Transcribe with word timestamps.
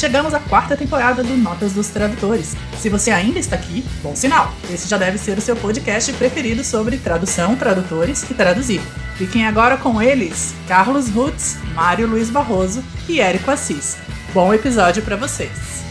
chegamos 0.00 0.32
à 0.32 0.40
quarta 0.40 0.78
temporada 0.78 1.22
do 1.22 1.36
Notas 1.36 1.74
dos 1.74 1.88
Tradutores. 1.88 2.56
Se 2.78 2.88
você 2.88 3.10
ainda 3.10 3.38
está 3.38 3.54
aqui, 3.54 3.84
bom 4.02 4.16
sinal. 4.16 4.50
Esse 4.70 4.88
já 4.88 4.96
deve 4.96 5.18
ser 5.18 5.36
o 5.36 5.42
seu 5.42 5.54
podcast 5.54 6.10
preferido 6.14 6.64
sobre 6.64 6.96
tradução, 6.96 7.54
tradutores 7.54 8.22
e 8.30 8.32
traduzir. 8.32 8.80
Fiquem 9.16 9.46
agora 9.46 9.76
com 9.76 10.00
eles, 10.00 10.54
Carlos 10.66 11.10
Rutz, 11.10 11.58
Mário 11.74 12.06
Luiz 12.06 12.30
Barroso 12.30 12.82
e 13.06 13.20
Érico 13.20 13.50
Assis. 13.50 13.98
Bom 14.32 14.54
episódio 14.54 15.02
para 15.02 15.16
vocês. 15.16 15.84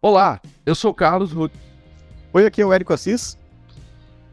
Olá, 0.00 0.40
eu 0.68 0.74
sou 0.74 0.92
Carlos 0.92 1.32
Ruth. 1.32 1.54
Oi, 2.30 2.44
aqui 2.44 2.60
é 2.60 2.66
o 2.66 2.70
Érico 2.74 2.92
Assis. 2.92 3.38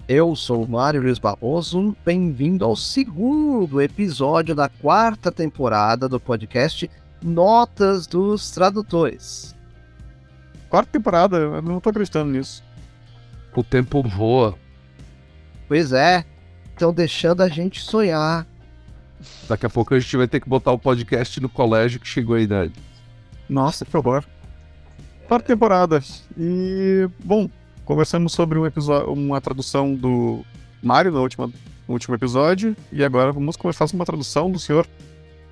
Eu 0.06 0.36
sou 0.36 0.66
o 0.66 0.70
Mário 0.70 1.02
Luiz 1.02 1.18
Barroso. 1.18 1.96
Bem-vindo 2.06 2.66
ao 2.66 2.76
segundo 2.76 3.82
episódio 3.82 4.54
da 4.54 4.68
quarta 4.68 5.32
temporada 5.32 6.10
do 6.10 6.20
podcast 6.20 6.92
Notas 7.24 8.06
dos 8.06 8.52
Tradutores. 8.52 9.56
Quarta 10.68 10.92
temporada, 10.92 11.38
eu 11.38 11.62
não 11.62 11.80
tô 11.80 11.90
acreditando 11.90 12.34
nisso. 12.34 12.62
O 13.56 13.64
tempo 13.64 14.04
voa. 14.04 14.56
Pois 15.70 15.94
é, 15.94 16.26
estão 16.70 16.94
deixando 16.94 17.44
a 17.44 17.48
gente 17.48 17.80
sonhar. 17.80 18.46
Daqui 19.48 19.66
a 19.66 19.70
pouco 19.70 19.94
a 19.94 20.00
gente 20.02 20.18
vai 20.18 20.28
ter 20.28 20.42
que 20.42 20.50
botar 20.50 20.74
o 20.74 20.78
podcast 20.78 21.40
no 21.40 21.48
colégio 21.48 21.98
que 21.98 22.08
chegou 22.10 22.36
a 22.36 22.42
idade. 22.42 22.74
Nossa, 23.48 23.86
que 23.86 23.96
horror 23.96 24.26
quarta 25.26 25.48
temporada. 25.48 26.02
E, 26.38 27.08
bom, 27.24 27.50
conversamos 27.84 28.34
sobre 28.34 28.58
um 28.60 28.66
uma 29.08 29.42
tradução 29.42 29.94
do 29.94 30.46
Mario 30.82 31.12
no, 31.12 31.22
última, 31.22 31.48
no 31.48 31.94
último 31.94 32.16
episódio. 32.16 32.76
E 32.92 33.04
agora 33.04 33.32
vamos 33.32 33.56
conversar 33.56 33.88
sobre 33.88 34.00
uma 34.00 34.06
tradução 34.06 34.50
do 34.50 34.60
senhor 34.60 34.88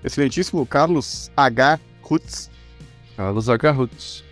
excelentíssimo 0.04 0.66
Carlos 0.66 1.32
H. 1.36 1.80
Rutz. 2.02 2.50
Carlos 3.16 3.50
H. 3.50 3.72
Rutz. 3.72 4.24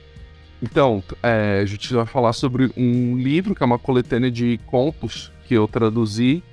Então, 0.62 1.04
é, 1.24 1.60
a 1.62 1.66
gente 1.66 1.92
vai 1.94 2.06
falar 2.06 2.34
sobre 2.34 2.72
um 2.78 3.18
livro 3.18 3.56
que 3.56 3.64
é 3.64 3.66
uma 3.66 3.80
coletânea 3.80 4.30
de 4.30 4.60
contos 4.68 5.32
que 5.48 5.56
eu 5.56 5.68
traduzi, 5.68 6.44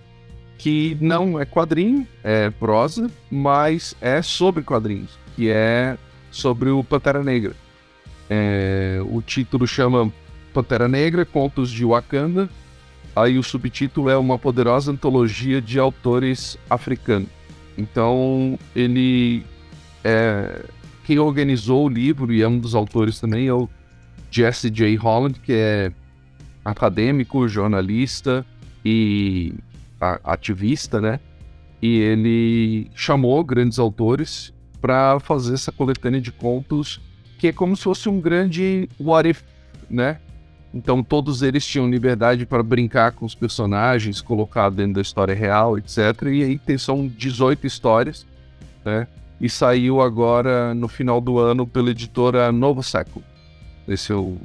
que 0.57 0.97
não 1.01 1.39
é 1.39 1.45
quadrinho, 1.45 2.09
é 2.25 2.49
prosa, 2.51 3.11
mas 3.31 3.95
é 4.01 4.23
sobre 4.23 4.63
quadrinhos, 4.63 5.19
que 5.37 5.51
é 5.51 5.99
sobre 6.31 6.71
o 6.71 6.83
Pantera 6.83 7.23
Negra. 7.23 7.55
É, 8.29 9.01
o 9.11 9.23
título 9.23 9.67
chama 9.67 10.13
Pantera 10.53 10.89
Negra, 10.89 11.25
Contos 11.25 11.71
de 11.71 11.85
Wakanda. 11.85 12.49
Aí 13.17 13.39
o 13.39 13.43
subtítulo 13.43 14.09
é 14.09 14.17
uma 14.17 14.39
poderosa 14.39 14.93
antologia 14.93 15.61
de 15.61 15.79
autores 15.79 16.59
africanos. 16.69 17.29
Então 17.77 18.59
ele 18.75 19.45
é 20.05 20.65
quem 21.05 21.19
organizou 21.19 21.87
o 21.87 21.89
livro 21.89 22.31
e 22.35 22.43
é 22.43 22.47
um 22.47 22.59
dos 22.59 22.75
autores 22.75 23.19
também 23.19 23.47
é 23.49 23.53
o 23.55 23.67
Jesse 24.31 24.69
J. 24.69 24.95
Holland, 24.97 25.41
que 25.41 25.55
é 25.55 25.91
acadêmico, 26.63 27.49
jornalista 27.49 28.45
e 28.85 29.55
ativista, 30.23 31.01
né? 31.01 31.19
E 31.81 31.97
ele 31.97 32.91
chamou 32.95 33.43
grandes 33.43 33.79
autores 33.79 34.53
para 34.83 35.19
fazer 35.19 35.55
essa 35.55 35.73
coletânea 35.73 36.21
de 36.21 36.31
contos 36.31 37.01
que 37.39 37.49
é 37.49 37.53
como 37.53 37.77
se 37.77 37.85
fosse 37.85 38.09
um 38.09 38.21
grande 38.21 38.89
what 38.99 39.29
if, 39.29 39.43
né? 39.89 40.19
Então 40.75 41.03
todos 41.03 41.41
eles 41.41 41.65
tinham 41.65 41.89
liberdade 41.89 42.45
para 42.45 42.63
brincar 42.63 43.13
com 43.13 43.25
os 43.25 43.35
personagens, 43.35 44.21
colocar 44.21 44.69
dentro 44.69 44.95
da 44.95 45.01
história 45.01 45.35
real, 45.35 45.79
etc. 45.79 45.99
E 46.25 46.43
aí 46.43 46.59
tem, 46.59 46.77
são 46.77 47.07
18 47.07 47.67
histórias, 47.67 48.27
né? 48.85 49.07
E 49.41 49.49
saiu 49.49 50.01
agora 50.01 50.75
no 50.75 50.89
final 50.89 51.21
do 51.21 51.39
ano 51.39 51.67
pela 51.67 51.91
editora 51.91 52.51
Novo 52.51 52.83
Século. 52.83 53.25
Esse 53.87 54.13
é 54.13 54.17
o, 54.17 54.37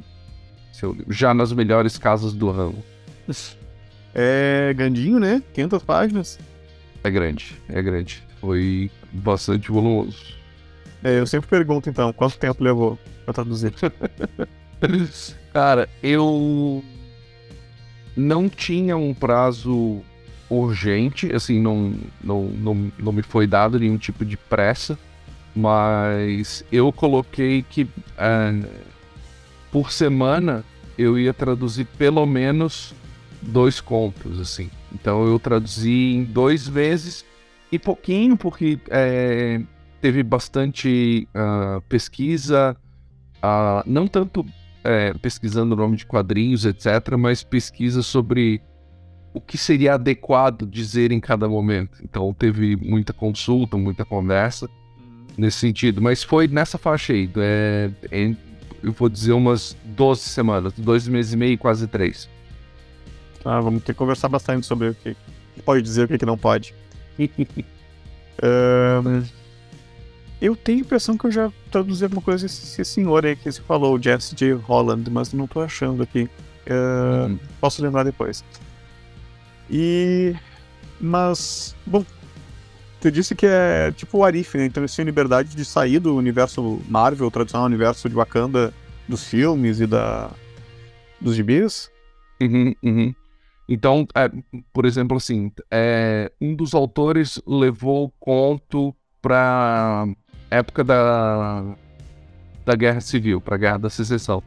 esse 0.72 0.86
é 0.86 0.88
o 0.88 0.96
já 1.10 1.34
nas 1.34 1.52
melhores 1.52 1.98
casas 1.98 2.34
do 2.34 2.52
ramo. 2.52 2.84
É 4.16 4.72
grandinho, 4.76 5.20
né? 5.20 5.42
500 5.56 5.82
páginas. 5.82 6.40
É 7.04 7.10
grande, 7.10 7.60
é 7.68 7.82
grande. 7.82 8.22
Foi 8.40 8.92
bastante 9.12 9.72
volumoso. 9.72 10.36
É, 11.04 11.20
eu 11.20 11.28
sempre 11.28 11.50
pergunto 11.50 11.90
então, 11.90 12.14
quanto 12.14 12.38
tempo 12.38 12.64
levou 12.64 12.98
pra 13.26 13.34
traduzir? 13.34 13.74
Cara, 15.54 15.90
eu 16.02 16.84
não 18.16 18.48
tinha 18.48 18.96
um 18.96 19.14
prazo 19.14 20.02
urgente, 20.50 21.34
assim, 21.34 21.60
não, 21.60 21.94
não, 22.24 22.44
não, 22.46 22.92
não 22.98 23.12
me 23.12 23.22
foi 23.22 23.48
dado 23.48 23.80
nenhum 23.80 23.98
tipo 23.98 24.24
de 24.24 24.38
pressa, 24.38 24.98
mas 25.56 26.64
eu 26.72 26.92
coloquei 26.92 27.64
que 27.64 27.88
é, 28.18 28.60
por 29.72 29.92
semana 29.92 30.64
eu 30.98 31.18
ia 31.18 31.34
traduzir 31.34 31.86
pelo 31.98 32.26
menos 32.26 32.94
dois 33.42 33.82
contos, 33.82 34.40
assim. 34.40 34.70
Então 34.94 35.26
eu 35.26 35.40
traduzi 35.40 36.14
em 36.14 36.24
dois 36.24 36.70
meses 36.70 37.26
e 37.72 37.80
pouquinho, 37.80 38.38
porque 38.38 38.80
é, 38.90 39.62
teve 40.04 40.22
bastante 40.22 41.26
uh, 41.34 41.80
pesquisa, 41.88 42.76
uh, 43.38 43.90
não 43.90 44.06
tanto 44.06 44.46
é, 44.84 45.14
pesquisando 45.14 45.74
o 45.74 45.78
nome 45.78 45.96
de 45.96 46.06
quadrinhos, 46.06 46.66
etc., 46.66 47.16
mas 47.18 47.42
pesquisa 47.42 48.04
sobre 48.04 48.62
o 49.34 49.40
que 49.40 49.58
seria 49.58 49.94
adequado 49.94 50.68
dizer 50.70 51.14
em 51.14 51.22
cada 51.22 51.48
momento. 51.48 52.00
Então 52.04 52.34
teve 52.34 52.76
muita 52.76 53.14
consulta, 53.14 53.78
muita 53.78 54.04
conversa 54.04 54.70
nesse 55.38 55.60
sentido, 55.60 56.02
mas 56.02 56.22
foi 56.22 56.50
nessa 56.50 56.78
faixa 56.78 57.14
aí, 57.14 57.30
é, 57.38 57.90
é, 58.12 58.36
eu 58.84 58.92
vou 58.92 59.08
dizer 59.08 59.32
umas 59.32 59.74
12 59.86 60.20
semanas, 60.20 60.74
dois 60.74 61.08
meses 61.08 61.32
e 61.32 61.38
meio, 61.38 61.58
quase 61.58 61.88
três. 61.88 62.30
Ah, 63.46 63.62
vamos 63.62 63.84
ter 63.84 63.94
que 63.94 64.00
conversar 64.00 64.28
bastante 64.28 64.66
sobre 64.66 64.90
o 64.90 64.96
que 64.96 65.16
pode 65.64 65.82
dizer 65.82 66.12
e 66.12 66.16
o 66.16 66.20
que 66.20 66.26
não 66.26 66.38
pode. 66.38 66.76
uh, 68.44 69.43
Eu 70.44 70.58
tenho 70.58 70.80
a 70.80 70.82
impressão 70.82 71.18
que 71.18 71.26
eu 71.26 71.32
já 71.32 71.50
traduzi 71.72 72.04
alguma 72.04 72.22
coisa 72.22 72.46
esse 72.46 72.84
senhor 72.84 73.26
aí 73.26 73.34
que 73.34 73.50
você 73.50 73.62
falou, 73.62 73.98
Jesse 73.98 74.36
J. 74.36 74.52
Holland, 74.52 75.10
mas 75.10 75.32
não 75.32 75.48
tô 75.48 75.62
achando 75.62 76.04
aqui. 76.04 76.30
Uh, 76.68 77.30
hum. 77.30 77.40
Posso 77.62 77.82
lembrar 77.82 78.04
depois. 78.04 78.44
E. 79.72 80.36
Mas. 81.00 81.74
Bom. 81.86 82.06
Você 83.00 83.10
disse 83.10 83.34
que 83.36 83.46
é 83.46 83.94
tipo 83.94 84.18
o 84.18 84.26
Arif, 84.26 84.58
né? 84.58 84.66
Então 84.66 84.84
eles 84.84 84.94
tinham 84.94 85.06
liberdade 85.06 85.56
de 85.56 85.64
sair 85.64 86.00
do 86.00 86.14
universo 86.14 86.82
Marvel, 86.90 87.28
o 87.28 87.32
tradicional 87.32 87.66
universo 87.66 88.10
de 88.10 88.16
Wakanda 88.16 88.74
dos 89.08 89.24
filmes 89.24 89.80
e 89.80 89.88
da. 89.88 90.30
dos 91.22 91.36
gibis. 91.38 91.90
Uhum, 92.42 92.76
uhum. 92.84 93.16
Então, 93.70 94.06
é, 94.14 94.30
por 94.74 94.86
exemplo, 94.86 95.16
assim, 95.16 95.54
é, 95.72 96.30
um 96.42 96.54
dos 96.54 96.74
autores 96.74 97.42
levou 97.48 98.08
o 98.08 98.10
conto 98.20 98.94
para 99.22 100.06
época 100.54 100.84
da, 100.84 101.64
da 102.66 102.76
Guerra 102.76 103.02
Civil, 103.02 103.42
para 103.42 103.56
a 103.56 103.58
Guerra 103.58 103.78
da 103.78 103.90
Secessão. 103.90 104.42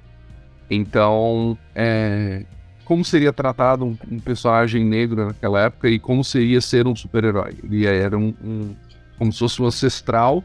Então, 0.71 1.57
é, 1.75 2.45
como 2.85 3.05
seria 3.05 3.33
tratado 3.33 3.85
um, 3.85 3.97
um, 4.11 4.19
personagem 4.19 4.85
negro 4.85 5.27
naquela 5.27 5.63
época 5.63 5.89
e 5.89 5.99
como 5.99 6.23
seria 6.25 6.61
ser 6.61 6.87
um 6.87 6.95
super-herói? 6.95 7.55
Ele 7.63 7.85
era 7.85 8.17
um, 8.17 8.35
um, 8.43 8.75
como 9.19 9.33
se 9.33 9.39
fosse 9.39 9.63
um 9.63 9.67
ancestral, 9.67 10.43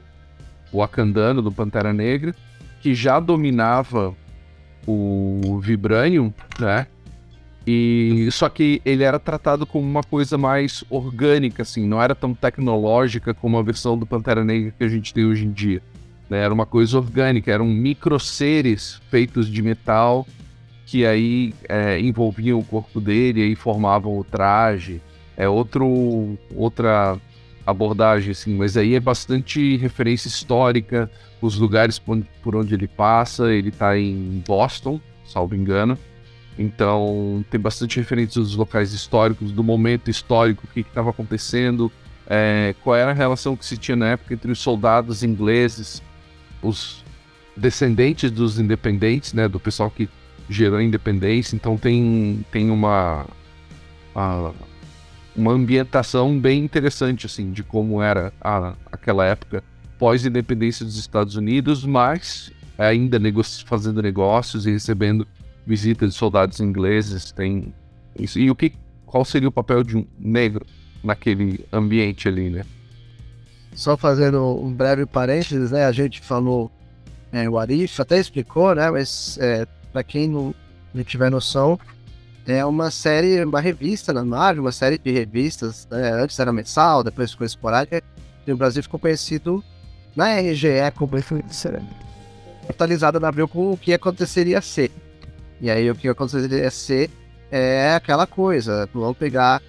o 0.72 0.80
Wakandano 0.80 1.42
do 1.42 1.52
Pantera 1.52 1.94
Negra, 1.94 2.36
que 2.82 2.96
já 2.96 3.20
dominava 3.20 4.16
o 4.88 5.60
Vibranium, 5.62 6.34
né? 6.60 6.88
E 7.66 8.28
só 8.32 8.50
que 8.50 8.82
ele 8.84 9.04
era 9.04 9.20
tratado 9.20 9.66
como 9.66 9.88
uma 9.88 10.04
coisa 10.04 10.38
mais 10.38 10.84
orgânica, 10.90 11.62
assim, 11.62 11.88
não 11.88 12.02
era 12.02 12.16
tão 12.16 12.34
tecnológica 12.34 13.34
como 13.34 13.58
a 13.58 13.62
versão 13.62 13.98
do 13.98 14.06
Pantera 14.06 14.44
Negra 14.44 14.74
que 14.78 14.84
a 14.84 14.88
gente 14.88 15.14
tem 15.14 15.26
hoje 15.26 15.46
em 15.46 15.52
dia. 15.52 15.82
Né? 16.30 16.40
Era 16.40 16.54
uma 16.54 16.66
coisa 16.66 16.98
orgânica, 16.98 17.52
eram 17.52 17.66
micro 17.66 18.20
seres 18.20 19.00
feitos 19.10 19.48
de 19.48 19.62
metal 19.62 20.26
que 20.92 21.06
aí 21.06 21.54
é, 21.70 22.00
envolviam 22.02 22.60
o 22.60 22.66
corpo 22.66 23.00
dele 23.00 23.46
e 23.46 23.56
formavam 23.56 24.18
o 24.18 24.24
traje. 24.26 25.02
É 25.38 25.48
outro, 25.48 26.38
outra 26.54 27.18
abordagem, 27.66 28.32
assim, 28.32 28.54
mas 28.56 28.76
aí 28.76 28.96
é 28.96 29.00
bastante 29.00 29.78
referência 29.78 30.28
histórica, 30.28 31.10
os 31.42 31.58
lugares 31.58 31.98
por 31.98 32.56
onde 32.56 32.74
ele 32.74 32.90
passa. 32.90 33.54
Ele 33.54 33.70
está 33.70 33.98
em 33.98 34.44
Boston, 34.46 35.00
salvo 35.24 35.56
engano. 35.56 35.98
Então, 36.58 37.44
tem 37.50 37.60
bastante 37.60 37.98
referências 37.98 38.46
dos 38.46 38.56
locais 38.56 38.94
históricos, 38.94 39.52
do 39.52 39.64
momento 39.64 40.10
histórico, 40.10 40.64
o 40.66 40.68
que 40.68 40.82
estava 40.82 41.10
acontecendo, 41.10 41.92
é, 42.28 42.76
qual 42.84 42.96
era 42.96 43.12
a 43.12 43.14
relação 43.14 43.56
que 43.56 43.66
se 43.66 43.78
tinha 43.78 43.96
na 43.96 44.10
época 44.10 44.34
entre 44.34 44.52
os 44.52 44.60
soldados 44.60 45.24
ingleses, 45.24 46.02
os 46.62 47.04
descendentes 47.56 48.32
dos 48.32 48.60
independentes, 48.60 49.34
né, 49.34 49.48
do 49.48 49.60
pessoal 49.60 49.90
que 49.90 50.10
gerou 50.50 50.82
independência, 50.82 51.56
então 51.56 51.78
tem, 51.78 52.46
tem 52.52 52.70
uma, 52.70 53.26
a, 54.14 54.52
uma 55.36 55.54
ambientação 55.54 56.38
bem 56.38 56.64
interessante 56.64 57.26
assim 57.26 57.52
de 57.52 57.64
como 57.64 58.02
era 58.02 58.34
a, 58.42 58.74
aquela 58.92 59.26
época 59.26 59.64
pós-independência 59.98 60.86
dos 60.86 60.98
Estados 60.98 61.36
Unidos, 61.36 61.86
mas 61.86 62.52
ainda 62.78 63.20
negoci 63.20 63.64
fazendo 63.64 64.02
negócios 64.02 64.66
e 64.66 64.72
recebendo 64.72 65.28
visitas 65.66 66.12
de 66.12 66.18
soldados 66.18 66.60
ingleses, 66.60 67.32
tem 67.32 67.74
isso. 68.18 68.40
E 68.40 68.50
o 68.50 68.56
que, 68.56 68.74
qual 69.06 69.24
seria 69.24 69.50
o 69.50 69.52
papel 69.52 69.84
de 69.84 69.98
um 69.98 70.06
negro 70.20 70.66
naquele 71.04 71.66
ambiente 71.72 72.28
ali, 72.28 72.50
né? 72.50 72.64
Só 73.74 73.96
fazendo 73.96 74.44
um 74.62 74.74
breve 74.74 75.06
parênteses, 75.06 75.72
né? 75.72 75.86
A 75.86 75.92
gente 75.92 76.20
falou 76.22 76.72
é, 77.32 77.50
o 77.50 77.58
Arif, 77.58 78.02
até 78.02 78.20
explicou, 78.20 78.76
né? 78.76 78.92
Mas 78.92 79.38
é, 79.40 79.66
para 79.92 80.04
quem 80.04 80.28
não, 80.28 80.54
não 80.94 81.04
tiver 81.04 81.32
noção, 81.32 81.80
é 82.46 82.66
uma 82.66 82.92
série, 82.92 83.44
uma 83.44 83.62
revista 83.62 84.12
na 84.12 84.26
Marvel, 84.26 84.64
uma 84.64 84.72
série 84.72 84.98
de 84.98 85.12
revistas, 85.12 85.88
né? 85.90 86.12
antes 86.14 86.40
era 86.40 86.52
mensal, 86.52 87.04
depois 87.04 87.32
ficou 87.32 87.46
esporádica, 87.46 88.04
e 88.46 88.52
o 88.52 88.58
Brasil 88.58 88.82
ficou 88.82 89.00
conhecido 89.00 89.64
na 90.16 90.40
RGE 90.40 90.92
como 90.96 91.12
atualizada 92.68 93.20
na 93.20 93.28
Abril 93.28 93.48
com 93.48 93.72
o 93.72 93.78
que 93.78 93.94
aconteceria 93.94 94.62
ser. 94.62 94.92
E 95.62 95.70
aí 95.70 95.90
o 95.90 95.96
que 95.96 96.08
aconteceria 96.08 96.70
ser 96.72 97.10
é 97.52 97.94
aquela 97.94 98.26
coisa, 98.26 98.90
vamos 98.94 99.18
pegar 99.18 99.62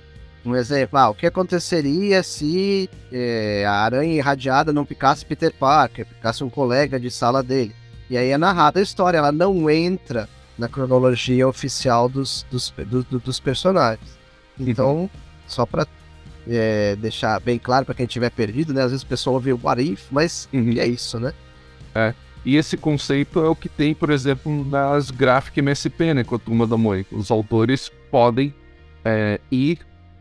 um 0.44 0.56
exemplo, 0.56 0.98
ah, 0.98 1.10
o 1.10 1.14
que 1.14 1.26
aconteceria 1.26 2.22
se 2.22 2.90
é, 3.12 3.64
a 3.66 3.74
aranha 3.74 4.14
irradiada 4.14 4.72
não 4.72 4.84
picasse 4.84 5.24
Peter 5.24 5.52
Parker, 5.52 6.06
picasse 6.06 6.42
um 6.42 6.50
colega 6.50 6.98
de 6.98 7.10
sala 7.10 7.42
dele? 7.42 7.74
E 8.10 8.16
aí 8.16 8.30
é 8.30 8.38
narrada 8.38 8.80
a 8.80 8.82
história, 8.82 9.18
ela 9.18 9.30
não 9.30 9.70
entra 9.70 10.28
na 10.58 10.68
cronologia 10.68 11.46
oficial 11.46 12.08
dos, 12.08 12.44
dos, 12.50 12.70
do, 12.86 13.20
dos 13.20 13.38
personagens. 13.38 14.18
Então, 14.58 15.08
só 15.46 15.64
para 15.64 15.86
é, 16.48 16.96
deixar 16.96 17.40
bem 17.40 17.58
claro 17.58 17.86
para 17.86 17.94
quem 17.94 18.06
tiver 18.06 18.30
perdido, 18.30 18.72
né? 18.72 18.82
Às 18.82 18.90
vezes 18.90 19.02
o 19.04 19.06
pessoal 19.06 19.34
ouve 19.34 19.52
o 19.52 19.60
What 19.62 19.80
If, 19.80 20.06
mas 20.10 20.48
uhum. 20.52 20.74
é 20.76 20.86
isso, 20.86 21.18
né? 21.20 21.32
É. 21.94 22.14
E 22.44 22.56
esse 22.56 22.76
conceito 22.76 23.40
é 23.40 23.48
o 23.48 23.54
que 23.54 23.68
tem, 23.68 23.94
por 23.94 24.10
exemplo, 24.10 24.64
nas 24.68 25.10
Graphic 25.10 25.60
MSP, 25.60 26.14
né? 26.14 26.24
Com 26.24 26.34
a 26.34 26.38
turma 26.38 26.66
da 26.66 26.76
Moe. 26.76 27.06
Os 27.12 27.30
autores 27.30 27.90
podem 28.10 28.52
é, 29.04 29.40
ir 29.50 29.78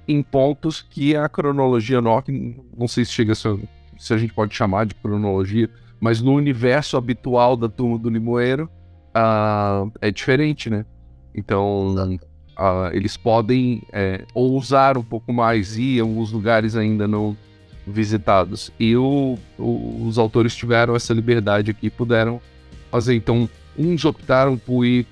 em 0.07 0.21
pontos 0.21 0.81
que 0.81 1.15
a 1.15 1.27
cronologia 1.29 2.01
NOC, 2.01 2.29
não 2.77 2.87
sei 2.87 3.05
se 3.05 3.11
chega 3.11 3.31
a 3.31 3.35
ser, 3.35 3.57
se 3.97 4.13
a 4.13 4.17
gente 4.17 4.33
pode 4.33 4.53
chamar 4.53 4.85
de 4.85 4.95
cronologia, 4.95 5.69
mas 5.99 6.21
no 6.21 6.33
universo 6.33 6.97
habitual 6.97 7.55
da 7.55 7.69
turma 7.69 7.97
do 7.97 8.09
Limoeiro, 8.09 8.69
uh, 9.15 9.91
é 10.01 10.11
diferente, 10.11 10.69
né? 10.69 10.85
Então, 11.33 11.95
uh, 11.95 12.89
eles 12.91 13.15
podem 13.15 13.83
é, 13.93 14.25
ousar 14.33 14.97
um 14.97 15.03
pouco 15.03 15.31
mais, 15.31 15.77
ir 15.77 15.97
em 15.97 16.01
alguns 16.01 16.31
lugares 16.31 16.75
ainda 16.75 17.07
não 17.07 17.37
visitados. 17.85 18.71
E 18.79 18.95
o, 18.95 19.37
o, 19.57 20.05
os 20.07 20.17
autores 20.17 20.55
tiveram 20.55 20.95
essa 20.95 21.13
liberdade 21.13 21.71
aqui, 21.71 21.89
puderam 21.89 22.41
fazer. 22.89 23.15
Então, 23.15 23.49
uns 23.77 24.05
optaram 24.05 24.57
por 24.57 24.85
ir 24.85 25.07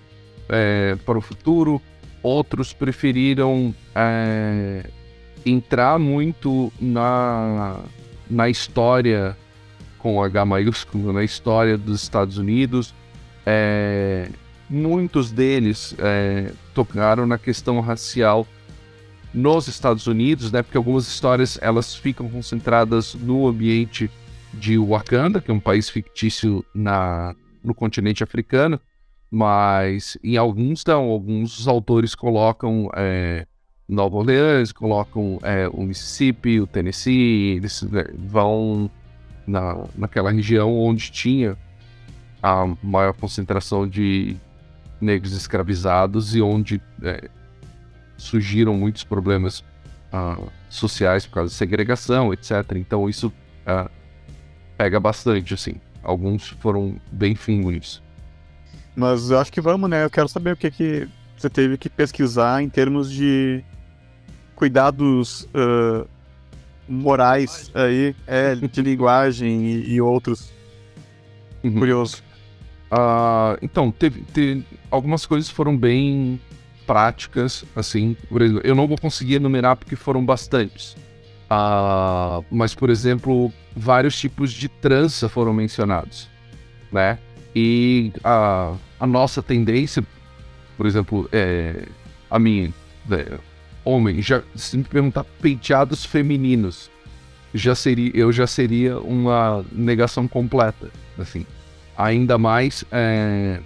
é, 0.47 0.95
para 1.05 1.17
o 1.17 1.21
futuro, 1.21 1.81
outros 2.21 2.73
preferiram 2.73 3.73
é, 3.95 4.89
entrar 5.45 5.97
muito 5.99 6.71
na, 6.79 7.79
na 8.29 8.49
história 8.49 9.35
com 9.97 10.21
H 10.23 10.45
maiúsculo, 10.45 11.13
na 11.13 11.23
história 11.23 11.77
dos 11.77 12.01
Estados 12.01 12.37
Unidos. 12.37 12.93
É, 13.45 14.29
muitos 14.69 15.31
deles 15.31 15.95
é, 15.97 16.51
tocaram 16.73 17.25
na 17.25 17.37
questão 17.37 17.79
racial 17.79 18.47
nos 19.33 19.67
Estados 19.67 20.07
Unidos, 20.07 20.51
né? 20.51 20.61
Porque 20.63 20.77
algumas 20.77 21.07
histórias 21.07 21.59
elas 21.61 21.95
ficam 21.95 22.27
concentradas 22.29 23.13
no 23.13 23.47
ambiente 23.47 24.09
de 24.53 24.77
Wakanda, 24.77 25.39
que 25.39 25.51
é 25.51 25.53
um 25.53 25.59
país 25.59 25.89
fictício 25.89 26.65
na, 26.73 27.35
no 27.63 27.73
continente 27.73 28.23
africano, 28.23 28.79
mas 29.29 30.17
em 30.23 30.37
alguns 30.37 30.83
não, 30.85 31.03
alguns 31.09 31.67
autores 31.67 32.15
colocam 32.15 32.89
é, 32.95 33.45
Nova 33.87 34.17
Orleans, 34.17 34.71
colocam 34.71 35.39
é, 35.43 35.67
o 35.67 35.83
Mississippi, 35.83 36.59
o 36.59 36.67
Tennessee, 36.67 37.57
eles 37.57 37.83
né, 37.83 38.05
vão 38.17 38.89
na, 39.45 39.83
naquela 39.95 40.31
região 40.31 40.75
onde 40.77 41.11
tinha 41.11 41.57
a 42.41 42.65
maior 42.81 43.13
concentração 43.13 43.87
de 43.87 44.35
negros 44.99 45.33
escravizados 45.33 46.35
e 46.35 46.41
onde 46.41 46.81
é, 47.03 47.29
surgiram 48.19 48.73
muitos 48.73 49.03
problemas 49.03 49.63
uh, 50.13 50.49
sociais 50.69 51.25
por 51.25 51.35
causa 51.35 51.49
de 51.49 51.55
segregação, 51.55 52.33
etc. 52.33 52.51
Então 52.75 53.09
isso 53.09 53.27
uh, 53.27 53.89
pega 54.77 54.99
bastante, 54.99 55.53
assim. 55.53 55.75
Alguns 56.03 56.49
foram 56.59 56.99
bem 57.11 57.37
nisso. 57.47 58.03
Mas 58.95 59.31
eu 59.31 59.39
acho 59.39 59.51
que 59.51 59.61
vamos, 59.61 59.89
né? 59.89 60.03
Eu 60.03 60.09
quero 60.09 60.27
saber 60.27 60.53
o 60.53 60.57
que, 60.57 60.69
que 60.69 61.07
você 61.37 61.49
teve 61.49 61.77
que 61.77 61.89
pesquisar 61.89 62.61
em 62.61 62.69
termos 62.69 63.11
de 63.11 63.63
cuidados 64.55 65.43
uh, 65.53 66.07
morais 66.87 67.71
aí, 67.73 68.15
é, 68.27 68.55
de 68.55 68.81
linguagem 68.83 69.65
e, 69.65 69.93
e 69.93 70.01
outros. 70.01 70.51
Uhum. 71.63 71.79
Curioso. 71.79 72.23
Uh, 72.91 73.57
então, 73.61 73.91
teve, 73.91 74.21
teve, 74.33 74.65
algumas 74.89 75.25
coisas 75.25 75.49
foram 75.49 75.77
bem 75.77 76.39
práticas, 76.89 77.63
assim. 77.75 78.17
Por 78.27 78.41
exemplo, 78.41 78.61
eu 78.65 78.73
não 78.73 78.87
vou 78.87 78.97
conseguir 78.97 79.35
enumerar 79.35 79.75
porque 79.75 79.95
foram 79.95 80.25
bastantes. 80.25 80.93
Uh, 81.45 82.43
mas, 82.49 82.73
por 82.73 82.89
exemplo, 82.89 83.53
vários 83.75 84.19
tipos 84.19 84.51
de 84.51 84.67
trança 84.67 85.29
foram 85.29 85.53
mencionados, 85.53 86.27
né? 86.91 87.19
E 87.55 88.11
a, 88.23 88.73
a 88.99 89.05
nossa 89.05 89.43
tendência, 89.43 90.03
por 90.75 90.87
exemplo, 90.87 91.29
é, 91.31 91.85
a 92.27 92.39
minha, 92.39 92.73
é, 93.11 93.37
homem, 93.85 94.19
já, 94.19 94.41
se 94.55 94.75
me 94.75 94.83
perguntar 94.83 95.23
penteados 95.39 96.03
femininos, 96.03 96.89
já 97.53 97.75
seria, 97.75 98.11
eu 98.15 98.31
já 98.31 98.47
seria 98.47 98.97
uma 98.99 99.63
negação 99.71 100.27
completa, 100.27 100.89
assim. 101.19 101.45
Ainda 101.95 102.37
mais 102.39 102.83
é, 102.91 103.59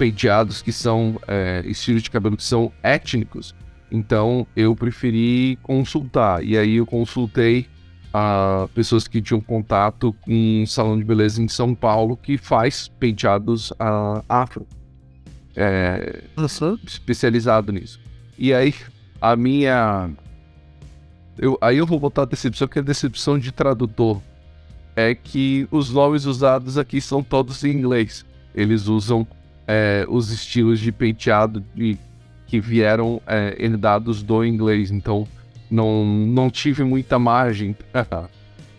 penteados 0.00 0.62
que 0.62 0.72
são 0.72 1.20
é, 1.28 1.62
estilos 1.66 2.02
de 2.02 2.10
cabelo 2.10 2.34
que 2.34 2.42
são 2.42 2.72
étnicos. 2.82 3.54
Então 3.92 4.46
eu 4.56 4.74
preferi 4.74 5.58
consultar. 5.62 6.42
E 6.42 6.56
aí 6.56 6.76
eu 6.76 6.86
consultei 6.86 7.66
a 8.14 8.66
pessoas 8.74 9.06
que 9.06 9.20
tinham 9.20 9.42
contato 9.42 10.14
com 10.22 10.62
um 10.62 10.64
salão 10.64 10.98
de 10.98 11.04
beleza 11.04 11.42
em 11.42 11.48
São 11.48 11.74
Paulo 11.74 12.16
que 12.16 12.38
faz 12.38 12.88
penteados 12.88 13.72
uh, 13.72 14.24
afro. 14.26 14.66
É, 15.54 16.22
especializado 16.86 17.70
nisso. 17.70 18.00
E 18.38 18.54
aí 18.54 18.74
a 19.20 19.36
minha. 19.36 20.08
Eu, 21.36 21.58
aí 21.60 21.76
eu 21.76 21.84
vou 21.84 22.00
botar 22.00 22.22
a 22.22 22.24
decepção, 22.24 22.66
que 22.66 22.78
é 22.78 22.80
a 22.80 22.84
decepção 22.84 23.38
de 23.38 23.52
tradutor. 23.52 24.22
É 24.96 25.14
que 25.14 25.68
os 25.70 25.90
nomes 25.90 26.24
usados 26.24 26.78
aqui 26.78 27.02
são 27.02 27.22
todos 27.22 27.62
em 27.64 27.70
inglês. 27.70 28.24
Eles 28.54 28.86
usam 28.86 29.26
é, 29.70 30.04
os 30.08 30.32
estilos 30.32 30.80
de 30.80 30.90
penteado 30.90 31.64
de, 31.72 31.96
que 32.44 32.58
vieram 32.60 33.22
é, 33.24 33.54
herdados 33.56 34.20
do 34.20 34.44
inglês. 34.44 34.90
Então, 34.90 35.28
não, 35.70 36.04
não 36.04 36.50
tive 36.50 36.82
muita 36.82 37.20
margem 37.20 37.76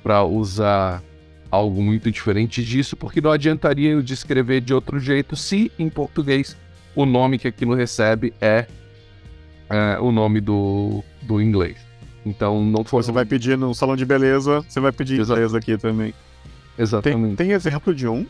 para 0.04 0.26
usar 0.26 1.02
algo 1.50 1.82
muito 1.82 2.12
diferente 2.12 2.62
disso, 2.62 2.98
porque 2.98 3.22
não 3.22 3.32
adiantaria 3.32 3.92
eu 3.92 4.02
descrever 4.02 4.60
de 4.60 4.74
outro 4.74 5.00
jeito 5.00 5.34
se 5.38 5.72
em 5.80 5.90
português 5.90 6.58
o 6.94 7.06
nome 7.06 7.40
que 7.40 7.48
aquilo 7.48 7.74
recebe 7.74 8.34
é, 8.42 8.68
é 9.70 9.98
o 9.98 10.12
nome 10.12 10.42
do, 10.42 11.02
do 11.22 11.42
inglês. 11.42 11.78
Então 12.26 12.64
não 12.66 12.84
foi. 12.84 13.02
Você 13.02 13.14
vai 13.14 13.26
pedir 13.26 13.58
no 13.58 13.74
salão 13.74 13.96
de 13.96 14.06
beleza, 14.06 14.62
você 14.68 14.82
vai 14.82 14.92
pedir 14.92 15.22
Exato. 15.22 15.40
inglês 15.40 15.56
aqui 15.56 15.78
também. 15.78 16.14
Exatamente. 16.78 17.38
Tem, 17.38 17.48
tem 17.48 17.56
exemplo 17.56 17.96
de 17.96 18.10
um 18.10 18.26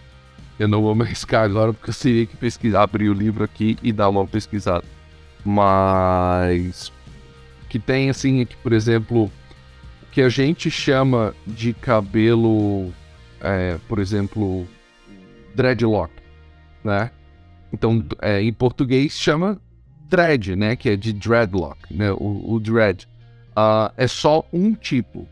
eu 0.59 0.67
não 0.67 0.81
vou 0.81 0.95
me 0.95 1.03
arriscar 1.05 1.43
agora 1.43 1.73
porque 1.73 1.89
eu 1.89 1.95
teria 1.95 2.25
que 2.25 2.37
pesquisar, 2.37 2.83
abrir 2.83 3.09
o 3.09 3.13
livro 3.13 3.43
aqui 3.43 3.77
e 3.81 3.91
dar 3.91 4.09
uma 4.09 4.25
pesquisada. 4.25 4.85
Mas 5.43 6.91
que 7.69 7.79
tem 7.79 8.09
assim, 8.09 8.45
que 8.45 8.55
por 8.57 8.73
exemplo, 8.73 9.25
o 9.25 9.31
que 10.11 10.21
a 10.21 10.29
gente 10.29 10.69
chama 10.69 11.33
de 11.47 11.73
cabelo, 11.73 12.91
é, 13.39 13.77
por 13.87 13.99
exemplo, 13.99 14.67
dreadlock, 15.55 16.13
né? 16.83 17.11
Então, 17.73 18.03
é, 18.21 18.41
em 18.41 18.51
português 18.51 19.17
chama 19.17 19.59
dread, 20.09 20.55
né? 20.55 20.75
Que 20.75 20.89
é 20.89 20.95
de 20.97 21.13
dreadlock, 21.13 21.93
né? 21.93 22.11
O, 22.11 22.53
o 22.53 22.59
dread. 22.59 23.07
Uh, 23.51 23.91
é 23.97 24.07
só 24.07 24.45
um 24.51 24.73
tipo. 24.73 25.27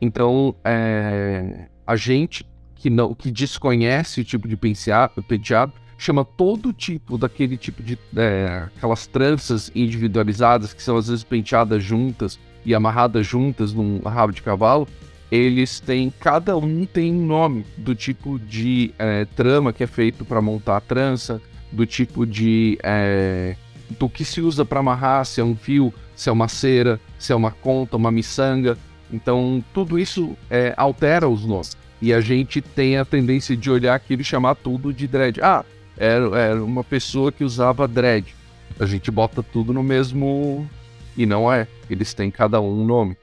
Então, 0.00 0.54
é, 0.64 1.66
a 1.86 1.96
gente 1.96 2.46
que 2.84 2.90
não 2.90 3.14
que 3.14 3.30
desconhece 3.30 4.20
o 4.20 4.24
tipo 4.24 4.46
de 4.46 4.58
penteado, 4.58 5.72
chama 5.96 6.22
todo 6.22 6.70
tipo 6.70 7.16
daquele 7.16 7.56
tipo 7.56 7.82
de. 7.82 7.98
É, 8.14 8.68
aquelas 8.76 9.06
tranças 9.06 9.72
individualizadas 9.74 10.74
que 10.74 10.82
são 10.82 10.98
às 10.98 11.08
vezes 11.08 11.24
penteadas 11.24 11.82
juntas 11.82 12.38
e 12.62 12.74
amarradas 12.74 13.26
juntas 13.26 13.72
num 13.72 14.00
rabo 14.00 14.34
de 14.34 14.42
cavalo. 14.42 14.86
Eles 15.30 15.80
têm. 15.80 16.12
Cada 16.20 16.58
um 16.58 16.84
tem 16.84 17.10
um 17.10 17.24
nome 17.24 17.64
do 17.78 17.94
tipo 17.94 18.38
de 18.38 18.92
é, 18.98 19.24
trama 19.34 19.72
que 19.72 19.82
é 19.82 19.86
feito 19.86 20.22
para 20.22 20.42
montar 20.42 20.76
a 20.76 20.80
trança, 20.82 21.40
do 21.72 21.86
tipo 21.86 22.26
de. 22.26 22.78
É, 22.82 23.56
do 23.98 24.10
que 24.10 24.26
se 24.26 24.42
usa 24.42 24.62
para 24.62 24.80
amarrar, 24.80 25.24
se 25.24 25.40
é 25.40 25.44
um 25.44 25.56
fio, 25.56 25.92
se 26.14 26.28
é 26.28 26.32
uma 26.32 26.48
cera, 26.48 27.00
se 27.18 27.32
é 27.32 27.34
uma 27.34 27.50
conta, 27.50 27.96
uma 27.96 28.10
miçanga. 28.10 28.76
Então, 29.10 29.64
tudo 29.72 29.98
isso 29.98 30.36
é, 30.50 30.74
altera 30.76 31.26
os 31.26 31.46
nomes. 31.46 31.82
E 32.00 32.12
a 32.12 32.20
gente 32.20 32.60
tem 32.60 32.96
a 32.98 33.04
tendência 33.04 33.56
de 33.56 33.70
olhar 33.70 33.94
aquilo 33.94 34.22
e 34.22 34.24
chamar 34.24 34.54
tudo 34.56 34.92
de 34.92 35.06
dread. 35.06 35.40
Ah, 35.42 35.64
era, 35.96 36.38
era 36.38 36.64
uma 36.64 36.84
pessoa 36.84 37.32
que 37.32 37.44
usava 37.44 37.88
dread. 37.88 38.34
A 38.78 38.86
gente 38.86 39.10
bota 39.10 39.42
tudo 39.42 39.72
no 39.72 39.82
mesmo. 39.82 40.68
E 41.16 41.24
não 41.24 41.50
é. 41.52 41.68
Eles 41.88 42.12
têm 42.12 42.30
cada 42.30 42.60
um 42.60 42.82
um 42.82 42.84
nome. 42.84 43.16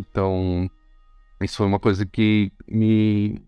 Então, 0.00 0.70
isso 1.40 1.58
foi 1.58 1.66
uma 1.66 1.78
coisa 1.78 2.04
que 2.06 2.50
me 2.66 3.40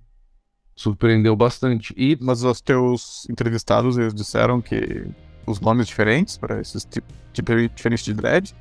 surpreendeu 0.76 1.34
bastante. 1.34 1.94
E... 1.96 2.16
Mas 2.20 2.44
os 2.44 2.60
teus 2.60 3.26
entrevistados, 3.28 3.96
eles 3.96 4.14
disseram 4.14 4.60
que 4.60 5.06
os 5.46 5.60
nomes 5.60 5.86
diferentes 5.86 6.36
para 6.36 6.60
esses 6.60 6.84
tipos 6.84 7.14
diferentes 7.74 8.04
de 8.04 8.14
dread? 8.14 8.54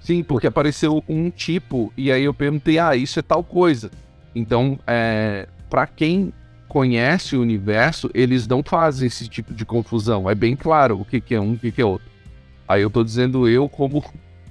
Sim, 0.00 0.22
porque 0.22 0.46
apareceu 0.46 1.02
um 1.08 1.30
tipo 1.30 1.92
e 1.96 2.12
aí 2.12 2.24
eu 2.24 2.34
perguntei, 2.34 2.78
ah, 2.78 2.94
isso 2.94 3.18
é 3.18 3.22
tal 3.22 3.42
coisa. 3.42 3.90
Então, 4.34 4.78
é, 4.86 5.48
para 5.70 5.86
quem 5.86 6.32
conhece 6.68 7.36
o 7.36 7.40
universo, 7.40 8.10
eles 8.12 8.46
não 8.48 8.62
fazem 8.62 9.06
esse 9.06 9.28
tipo 9.28 9.54
de 9.54 9.64
confusão. 9.64 10.28
É 10.28 10.34
bem 10.34 10.56
claro 10.56 11.00
o 11.00 11.04
que, 11.04 11.20
que 11.20 11.34
é 11.34 11.40
um 11.40 11.52
e 11.52 11.56
o 11.56 11.58
que, 11.58 11.70
que 11.70 11.80
é 11.80 11.84
outro. 11.84 12.08
Aí 12.66 12.82
eu 12.82 12.90
tô 12.90 13.04
dizendo 13.04 13.48
eu 13.48 13.68
como 13.68 14.02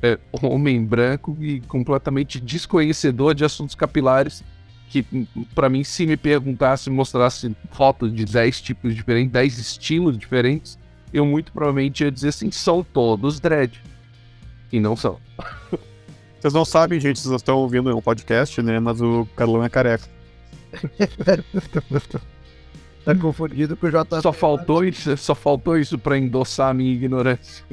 é, 0.01 0.17
homem 0.41 0.83
branco 0.83 1.35
e 1.39 1.59
completamente 1.61 2.39
desconhecedor 2.39 3.33
de 3.33 3.43
assuntos 3.43 3.75
capilares, 3.75 4.43
que 4.89 5.05
para 5.55 5.69
mim, 5.69 5.83
se 5.83 6.05
me 6.05 6.15
perguntasse, 6.15 6.89
mostrasse 6.89 7.55
fotos 7.71 8.13
de 8.13 8.25
10 8.25 8.61
tipos 8.61 8.95
diferentes, 8.95 9.31
10 9.31 9.57
estilos 9.57 10.17
diferentes, 10.17 10.77
eu 11.11 11.25
muito 11.25 11.51
provavelmente 11.51 12.03
ia 12.03 12.11
dizer 12.11 12.29
assim, 12.29 12.51
são 12.51 12.83
todos 12.83 13.39
dread. 13.39 13.81
E 14.71 14.79
não 14.79 14.95
são. 14.95 15.19
Vocês 16.43 16.53
não 16.53 16.65
sabem, 16.65 16.99
gente, 16.99 17.21
vocês 17.21 17.33
estão 17.35 17.57
ouvindo 17.59 17.95
um 17.95 18.01
podcast, 18.01 18.61
né? 18.61 18.77
Mas 18.77 18.99
o 18.99 19.25
Carlão 19.33 19.63
é 19.63 19.69
careca. 19.69 20.03
tá 23.05 23.15
confundido 23.15 23.77
com 23.77 23.87
o 23.87 23.89
JP. 23.89 24.21
Só 24.21 24.33
faltou 24.33 24.83
isso, 24.83 25.15
só 25.15 25.33
faltou 25.33 25.77
isso 25.77 25.97
pra 25.97 26.17
endossar 26.17 26.71
a 26.71 26.73
minha 26.73 26.91
ignorância. 26.91 27.63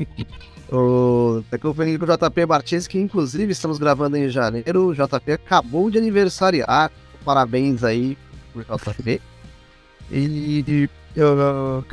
o... 0.70 1.42
Tá 1.50 1.58
confundido 1.58 2.06
com 2.06 2.12
o 2.12 2.16
JP 2.16 2.46
Martins, 2.46 2.86
que 2.86 2.96
inclusive 2.96 3.50
estamos 3.50 3.76
gravando 3.76 4.16
em 4.16 4.28
janeiro. 4.28 4.86
O 4.86 4.94
JP 4.94 5.32
acabou 5.32 5.90
de 5.90 5.98
aniversariar. 5.98 6.92
Parabéns 7.24 7.82
aí 7.82 8.16
pro 8.52 8.62
JP. 8.62 9.20
E 10.12 10.88
eu, 11.16 11.36
eu, 11.36 11.84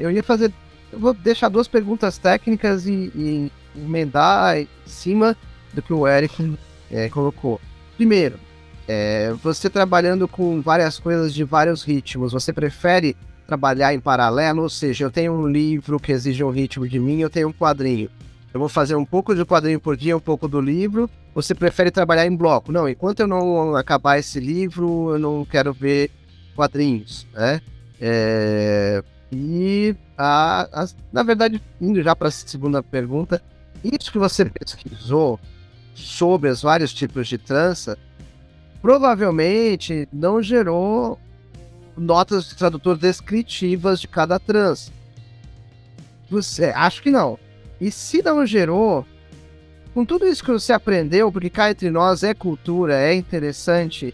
eu 0.00 0.10
ia 0.10 0.22
fazer. 0.24 0.52
Eu 0.90 0.98
vou 0.98 1.14
deixar 1.14 1.48
duas 1.48 1.68
perguntas 1.68 2.18
técnicas 2.18 2.88
e, 2.88 3.12
e 3.14 3.52
emendar 3.76 4.58
em 4.58 4.68
cima 4.84 5.36
do 5.74 5.82
que 5.82 5.92
o 5.92 6.06
Eric 6.06 6.56
é, 6.90 7.08
colocou. 7.08 7.60
Primeiro, 7.96 8.38
é, 8.86 9.32
você 9.42 9.70
trabalhando 9.70 10.28
com 10.28 10.60
várias 10.60 10.98
coisas 10.98 11.32
de 11.32 11.44
vários 11.44 11.82
ritmos, 11.82 12.32
você 12.32 12.52
prefere 12.52 13.16
trabalhar 13.46 13.94
em 13.94 14.00
paralelo? 14.00 14.62
Ou 14.62 14.68
seja, 14.68 15.04
eu 15.04 15.10
tenho 15.10 15.32
um 15.32 15.48
livro 15.48 15.98
que 15.98 16.12
exige 16.12 16.42
um 16.44 16.50
ritmo 16.50 16.88
de 16.88 16.98
mim, 16.98 17.20
eu 17.20 17.30
tenho 17.30 17.48
um 17.48 17.52
quadrinho. 17.52 18.10
Eu 18.52 18.60
vou 18.60 18.68
fazer 18.68 18.94
um 18.94 19.04
pouco 19.04 19.34
de 19.34 19.44
quadrinho 19.44 19.80
por 19.80 19.96
dia, 19.96 20.16
um 20.16 20.20
pouco 20.20 20.46
do 20.46 20.60
livro. 20.60 21.10
Você 21.34 21.54
prefere 21.54 21.90
trabalhar 21.90 22.26
em 22.26 22.36
bloco? 22.36 22.70
Não, 22.70 22.88
enquanto 22.88 23.20
eu 23.20 23.26
não 23.26 23.74
acabar 23.74 24.18
esse 24.18 24.38
livro, 24.38 25.10
eu 25.10 25.18
não 25.18 25.44
quero 25.44 25.72
ver 25.72 26.10
quadrinhos, 26.54 27.26
né? 27.32 27.60
É, 28.00 29.02
e, 29.32 29.96
a, 30.16 30.68
a, 30.72 30.86
na 31.12 31.24
verdade, 31.24 31.60
indo 31.80 32.00
já 32.02 32.14
para 32.14 32.28
a 32.28 32.30
segunda 32.30 32.82
pergunta, 32.82 33.42
isso 33.82 34.12
que 34.12 34.18
você 34.18 34.44
pesquisou 34.44 35.40
sobre 35.94 36.50
os 36.50 36.62
vários 36.62 36.92
tipos 36.92 37.28
de 37.28 37.38
trança, 37.38 37.96
provavelmente 38.82 40.08
não 40.12 40.42
gerou 40.42 41.18
notas 41.96 42.48
de 42.48 42.56
tradutor 42.56 42.98
descritivas 42.98 44.00
de 44.00 44.08
cada 44.08 44.38
trança. 44.38 44.92
Você, 46.28 46.66
acho 46.66 47.02
que 47.02 47.10
não. 47.10 47.38
E 47.80 47.90
se 47.90 48.22
não 48.22 48.44
gerou, 48.44 49.06
com 49.92 50.04
tudo 50.04 50.26
isso 50.26 50.42
que 50.42 50.50
você 50.50 50.72
aprendeu, 50.72 51.30
porque 51.30 51.48
cá 51.48 51.70
entre 51.70 51.90
nós 51.90 52.22
é 52.22 52.34
cultura, 52.34 52.96
é 52.96 53.14
interessante, 53.14 54.12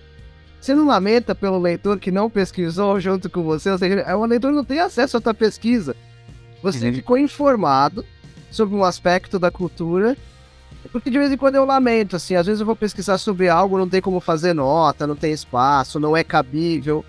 você 0.60 0.74
não 0.74 0.86
lamenta 0.86 1.34
pelo 1.34 1.58
leitor 1.58 1.98
que 1.98 2.10
não 2.10 2.28
pesquisou 2.28 3.00
junto 3.00 3.30
com 3.30 3.42
você? 3.42 3.70
Ou 3.70 3.78
seja, 3.78 4.16
o 4.16 4.26
leitor 4.26 4.52
não 4.52 4.64
tem 4.64 4.78
acesso 4.78 5.16
à 5.16 5.20
tua 5.20 5.32
pesquisa. 5.32 5.96
Você 6.62 6.88
uhum. 6.88 6.94
ficou 6.94 7.16
informado 7.16 8.04
sobre 8.50 8.74
um 8.74 8.84
aspecto 8.84 9.38
da 9.38 9.50
cultura 9.50 10.16
porque 10.88 11.10
de 11.10 11.18
vez 11.18 11.30
em 11.30 11.36
quando 11.36 11.56
eu 11.56 11.64
lamento, 11.64 12.16
assim, 12.16 12.34
às 12.34 12.46
vezes 12.46 12.60
eu 12.60 12.66
vou 12.66 12.76
pesquisar 12.76 13.18
sobre 13.18 13.48
algo, 13.48 13.78
não 13.78 13.88
tem 13.88 14.00
como 14.00 14.20
fazer 14.20 14.54
nota, 14.54 15.06
não 15.06 15.16
tem 15.16 15.32
espaço, 15.32 16.00
não 16.00 16.16
é 16.16 16.24
cabível. 16.24 17.04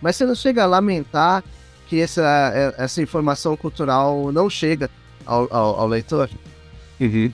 Mas 0.00 0.16
você 0.16 0.24
não 0.24 0.34
chega 0.34 0.64
a 0.64 0.66
lamentar 0.66 1.44
que 1.86 2.00
essa, 2.00 2.52
é, 2.54 2.82
essa 2.82 3.02
informação 3.02 3.56
cultural 3.56 4.32
não 4.32 4.48
chega 4.48 4.88
ao, 5.26 5.52
ao, 5.52 5.80
ao 5.80 5.86
leitor? 5.86 6.30
Uhum. 6.98 7.32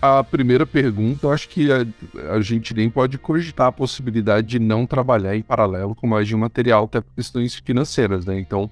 A 0.00 0.24
primeira 0.24 0.66
pergunta, 0.66 1.28
acho 1.28 1.48
que 1.48 1.70
a, 1.70 1.86
a, 2.34 2.40
gente 2.40 2.74
nem 2.74 2.90
pode 2.90 3.16
cogitar 3.18 3.68
a 3.68 3.72
possibilidade 3.72 4.48
de 4.48 4.58
não 4.58 4.84
trabalhar 4.84 5.36
em 5.36 5.42
paralelo 5.42 5.94
com 5.94 6.08
mais 6.08 6.26
de 6.26 6.34
um 6.34 6.38
material, 6.38 6.84
até 6.84 7.00
por 7.00 7.14
questões 7.14 7.54
financeiras, 7.54 8.26
né? 8.26 8.38
Então, 8.38 8.68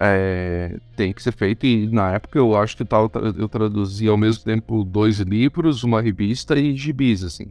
é, 0.00 0.76
tem 0.94 1.12
que 1.12 1.22
ser 1.22 1.32
feito. 1.32 1.66
E 1.66 1.86
na 1.88 2.14
época 2.14 2.38
eu 2.38 2.56
acho 2.56 2.76
que 2.76 2.84
tal, 2.84 3.10
eu 3.36 3.48
traduzia 3.48 4.10
ao 4.10 4.16
mesmo 4.16 4.44
tempo 4.44 4.84
dois 4.84 5.18
livros, 5.20 5.82
uma 5.82 6.00
revista 6.00 6.58
e 6.58 6.76
gibis, 6.76 7.24
assim. 7.24 7.48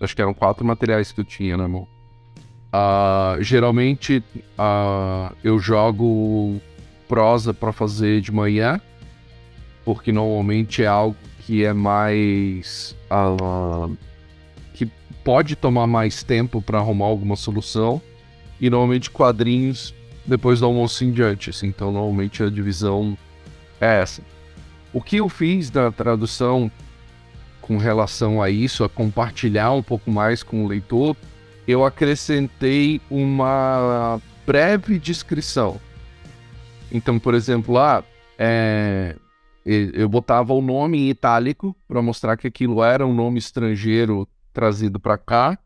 Acho 0.00 0.14
que 0.14 0.22
eram 0.22 0.34
quatro 0.34 0.64
materiais 0.64 1.12
que 1.12 1.20
eu 1.20 1.24
tinha 1.24 1.56
na 1.56 1.66
mão. 1.66 1.86
Uh, 2.68 3.42
geralmente 3.42 4.22
uh, 4.58 5.34
eu 5.42 5.58
jogo 5.58 6.60
prosa 7.08 7.54
para 7.54 7.72
fazer 7.72 8.20
de 8.20 8.30
manhã, 8.30 8.80
porque 9.84 10.12
normalmente 10.12 10.82
é 10.82 10.86
algo 10.86 11.16
que 11.40 11.64
é 11.64 11.72
mais. 11.72 12.94
Uh, 13.10 13.96
que 14.74 14.86
pode 15.24 15.56
tomar 15.56 15.86
mais 15.86 16.22
tempo 16.22 16.60
para 16.60 16.78
arrumar 16.78 17.06
alguma 17.06 17.36
solução. 17.36 18.00
E 18.60 18.68
normalmente 18.68 19.10
quadrinhos 19.10 19.94
depois 20.28 20.60
do 20.60 20.66
almoço 20.66 21.04
em 21.04 21.10
diante. 21.10 21.50
Assim, 21.50 21.68
então, 21.68 21.90
normalmente 21.90 22.42
a 22.42 22.50
divisão 22.50 23.16
é 23.80 24.00
essa. 24.00 24.22
O 24.92 25.00
que 25.00 25.16
eu 25.16 25.28
fiz 25.28 25.70
da 25.70 25.90
tradução 25.90 26.70
com 27.60 27.76
relação 27.76 28.40
a 28.40 28.48
isso, 28.48 28.84
a 28.84 28.88
compartilhar 28.88 29.72
um 29.72 29.82
pouco 29.82 30.10
mais 30.10 30.42
com 30.42 30.64
o 30.64 30.68
leitor, 30.68 31.16
eu 31.66 31.84
acrescentei 31.84 33.00
uma 33.10 34.20
breve 34.46 34.98
descrição. 34.98 35.78
Então, 36.90 37.18
por 37.18 37.34
exemplo, 37.34 37.74
lá, 37.74 38.02
é, 38.38 39.14
eu 39.66 40.08
botava 40.08 40.54
o 40.54 40.62
nome 40.62 40.98
em 40.98 41.10
itálico 41.10 41.76
para 41.86 42.00
mostrar 42.00 42.38
que 42.38 42.46
aquilo 42.46 42.82
era 42.82 43.06
um 43.06 43.12
nome 43.12 43.38
estrangeiro 43.38 44.26
trazido 44.50 44.98
para 44.98 45.18
cá, 45.18 45.58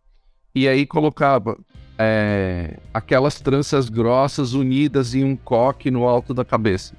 e 0.53 0.67
aí 0.67 0.85
colocava 0.85 1.57
é, 1.99 2.79
aquelas 2.93 3.41
tranças 3.41 3.89
grossas 3.89 4.55
unidas 4.55 5.15
em 5.15 5.25
um 5.25 5.37
coque 5.37 5.91
no 5.91 6.09
alto 6.09 6.33
da 6.35 6.45
cabeça. 6.45 6.95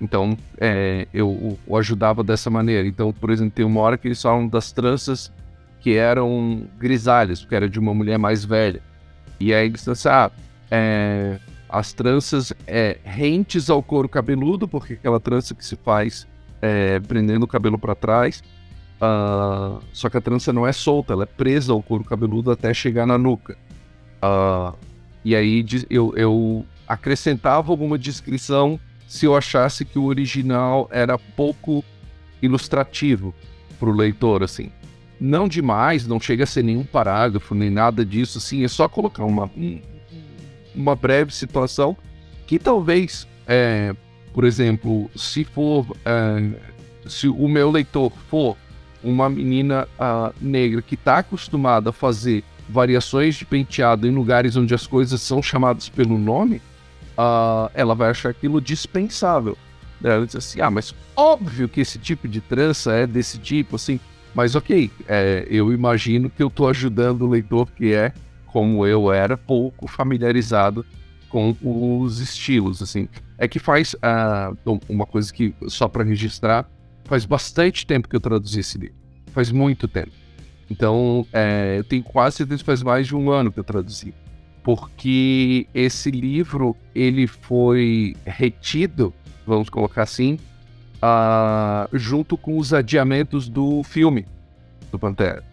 Então, 0.00 0.36
é, 0.58 1.08
eu 1.12 1.58
o 1.66 1.76
ajudava 1.76 2.22
dessa 2.22 2.50
maneira. 2.50 2.86
Então, 2.86 3.12
por 3.12 3.30
exemplo, 3.30 3.52
tem 3.52 3.64
uma 3.64 3.80
hora 3.80 3.96
que 3.96 4.08
eles 4.08 4.20
falam 4.20 4.46
das 4.46 4.72
tranças 4.72 5.32
que 5.80 5.94
eram 5.94 6.66
grisalhas, 6.78 7.40
porque 7.40 7.54
era 7.54 7.68
de 7.68 7.78
uma 7.78 7.94
mulher 7.94 8.18
mais 8.18 8.44
velha. 8.44 8.82
E 9.40 9.54
aí 9.54 9.66
eles 9.66 9.84
disseram, 9.84 10.16
ah, 10.16 10.30
é, 10.70 11.38
as 11.68 11.92
tranças 11.92 12.52
é, 12.66 12.98
rentes 13.04 13.70
ao 13.70 13.82
couro 13.82 14.08
cabeludo, 14.08 14.68
porque 14.68 14.94
aquela 14.94 15.20
trança 15.20 15.54
que 15.54 15.64
se 15.64 15.76
faz 15.76 16.26
é, 16.60 17.00
prendendo 17.00 17.44
o 17.44 17.48
cabelo 17.48 17.78
para 17.78 17.94
trás. 17.94 18.42
Uh, 18.96 19.78
só 19.92 20.08
que 20.08 20.16
a 20.16 20.20
trança 20.22 20.54
não 20.54 20.66
é 20.66 20.72
solta, 20.72 21.12
ela 21.12 21.24
é 21.24 21.26
presa 21.26 21.72
ao 21.72 21.82
couro 21.82 22.02
cabeludo 22.02 22.50
até 22.50 22.72
chegar 22.72 23.06
na 23.06 23.18
nuca. 23.18 23.56
Uh, 24.22 24.76
e 25.24 25.34
aí 25.34 25.64
eu, 25.90 26.12
eu 26.16 26.64
acrescentava 26.86 27.72
alguma 27.72 27.98
descrição 27.98 28.78
se 29.06 29.26
eu 29.26 29.36
achasse 29.36 29.84
que 29.84 29.98
o 29.98 30.04
original 30.04 30.88
era 30.90 31.18
pouco 31.18 31.84
ilustrativo 32.42 33.34
para 33.78 33.88
o 33.88 33.92
leitor, 33.92 34.42
assim. 34.42 34.70
Não 35.18 35.48
demais, 35.48 36.06
não 36.06 36.20
chega 36.20 36.44
a 36.44 36.46
ser 36.46 36.62
nenhum 36.62 36.84
parágrafo, 36.84 37.54
nem 37.54 37.70
nada 37.70 38.04
disso, 38.04 38.38
assim, 38.38 38.64
é 38.64 38.68
só 38.68 38.88
colocar 38.88 39.24
uma, 39.24 39.50
uma 40.74 40.94
breve 40.94 41.32
situação 41.32 41.96
que 42.46 42.58
talvez 42.58 43.26
é, 43.46 43.94
por 44.36 44.44
exemplo, 44.44 45.10
se 45.16 45.44
for. 45.44 45.86
Uh, 45.90 46.76
se 47.08 47.28
o 47.28 47.48
meu 47.48 47.70
leitor 47.70 48.12
for 48.28 48.56
uma 49.02 49.30
menina 49.30 49.88
uh, 49.98 50.34
negra 50.40 50.82
que 50.82 50.94
está 50.94 51.18
acostumada 51.18 51.90
a 51.90 51.92
fazer 51.92 52.42
variações 52.68 53.36
de 53.36 53.44
penteado 53.44 54.06
em 54.06 54.10
lugares 54.10 54.56
onde 54.56 54.74
as 54.74 54.86
coisas 54.86 55.20
são 55.20 55.42
chamadas 55.42 55.88
pelo 55.88 56.18
nome, 56.18 56.56
uh, 57.16 57.70
ela 57.74 57.94
vai 57.94 58.10
achar 58.10 58.30
aquilo 58.30 58.60
dispensável. 58.60 59.56
Ela 60.02 60.26
diz 60.26 60.36
assim: 60.36 60.60
ah, 60.60 60.70
mas 60.70 60.94
óbvio 61.16 61.68
que 61.68 61.80
esse 61.80 61.98
tipo 61.98 62.28
de 62.28 62.40
trança 62.40 62.92
é 62.92 63.06
desse 63.06 63.38
tipo, 63.38 63.76
assim. 63.76 63.98
Mas 64.34 64.54
ok, 64.54 64.90
é, 65.08 65.46
eu 65.48 65.72
imagino 65.72 66.28
que 66.28 66.42
eu 66.42 66.48
estou 66.48 66.68
ajudando 66.68 67.22
o 67.22 67.26
leitor 67.26 67.70
que 67.70 67.94
é, 67.94 68.12
como 68.46 68.86
eu 68.86 69.10
era, 69.10 69.36
pouco 69.36 69.88
familiarizado 69.88 70.84
com 71.28 71.56
os 71.62 72.20
estilos, 72.20 72.82
assim. 72.82 73.08
É 73.38 73.48
que 73.48 73.58
faz 73.58 73.94
uh, 73.94 74.80
uma 74.88 75.06
coisa 75.06 75.32
que, 75.32 75.54
só 75.68 75.88
para 75.88 76.04
registrar, 76.04 76.68
faz 77.04 77.24
bastante 77.24 77.86
tempo 77.86 78.08
que 78.08 78.16
eu 78.16 78.20
traduzi 78.20 78.60
esse 78.60 78.76
livro. 78.76 78.96
Faz 79.32 79.50
muito 79.50 79.88
tempo. 79.88 80.12
Então, 80.70 81.26
é, 81.32 81.76
eu 81.78 81.84
tenho 81.84 82.02
quase 82.02 82.38
certeza 82.38 82.58
que 82.58 82.66
faz 82.66 82.82
mais 82.82 83.06
de 83.06 83.14
um 83.14 83.30
ano 83.30 83.52
que 83.52 83.58
eu 83.58 83.64
traduzi. 83.64 84.12
Porque 84.62 85.66
esse 85.72 86.10
livro, 86.10 86.76
ele 86.94 87.26
foi 87.26 88.16
retido, 88.24 89.14
vamos 89.46 89.68
colocar 89.68 90.02
assim, 90.02 90.38
uh, 90.96 91.88
junto 91.96 92.36
com 92.36 92.58
os 92.58 92.74
adiamentos 92.74 93.48
do 93.48 93.82
filme 93.84 94.26
do 94.90 94.98
Pantera. 94.98 95.44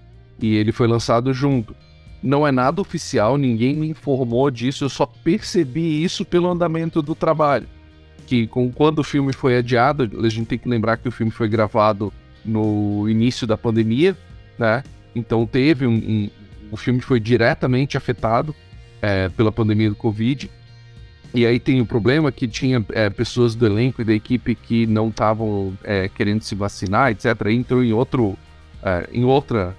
E 0.42 0.56
ele 0.56 0.72
foi 0.72 0.88
lançado 0.88 1.32
junto. 1.32 1.76
Não 2.24 2.48
é 2.48 2.52
nada 2.52 2.82
oficial, 2.82 3.38
ninguém 3.38 3.76
me 3.76 3.90
informou 3.90 4.50
disso, 4.50 4.86
eu 4.86 4.90
só 4.90 5.06
percebi 5.06 6.04
isso 6.04 6.26
pelo 6.26 6.50
andamento 6.50 7.02
do 7.02 7.14
trabalho. 7.14 7.68
Que 8.26 8.48
com, 8.48 8.72
quando 8.72 9.00
o 9.00 9.04
filme 9.04 9.34
foi 9.34 9.58
adiado, 9.58 10.10
a 10.26 10.30
gente 10.30 10.48
tem 10.48 10.58
que 10.58 10.70
lembrar 10.70 10.98
que 10.98 11.08
o 11.08 11.12
filme 11.12 11.32
foi 11.32 11.50
gravado 11.50 12.12
no 12.44 13.08
início 13.10 13.46
da 13.46 13.58
pandemia, 13.58 14.18
né? 14.58 14.84
Então 15.16 15.46
teve 15.46 15.86
um, 15.86 15.96
um 15.96 16.30
o 16.72 16.78
filme 16.78 17.02
foi 17.02 17.20
diretamente 17.20 17.96
afetado 17.96 18.56
é, 19.00 19.30
pela 19.30 19.52
pandemia 19.52 19.90
do 19.90 19.96
Covid. 19.96 20.50
E 21.32 21.46
aí 21.46 21.60
tem 21.60 21.80
o 21.82 21.86
problema 21.86 22.32
que 22.32 22.48
tinha 22.48 22.84
é, 22.94 23.10
pessoas 23.12 23.54
do 23.54 23.66
elenco 23.66 24.02
e 24.02 24.06
da 24.06 24.14
equipe 24.14 24.56
que 24.56 24.88
não 24.88 25.10
estavam 25.10 25.78
é, 25.84 26.10
querendo 26.10 26.42
se 26.42 26.56
vacinar, 26.56 27.12
etc. 27.12 27.26
Entrou 27.52 27.84
em 27.84 27.94
outro, 27.94 28.36
é, 28.82 29.08
em 29.12 29.24
outra 29.24 29.76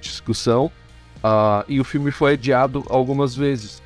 discussão. 0.00 0.70
Uh, 1.18 1.64
e 1.68 1.80
o 1.80 1.84
filme 1.84 2.12
foi 2.12 2.34
adiado 2.34 2.84
algumas 2.88 3.34
vezes. 3.34 3.82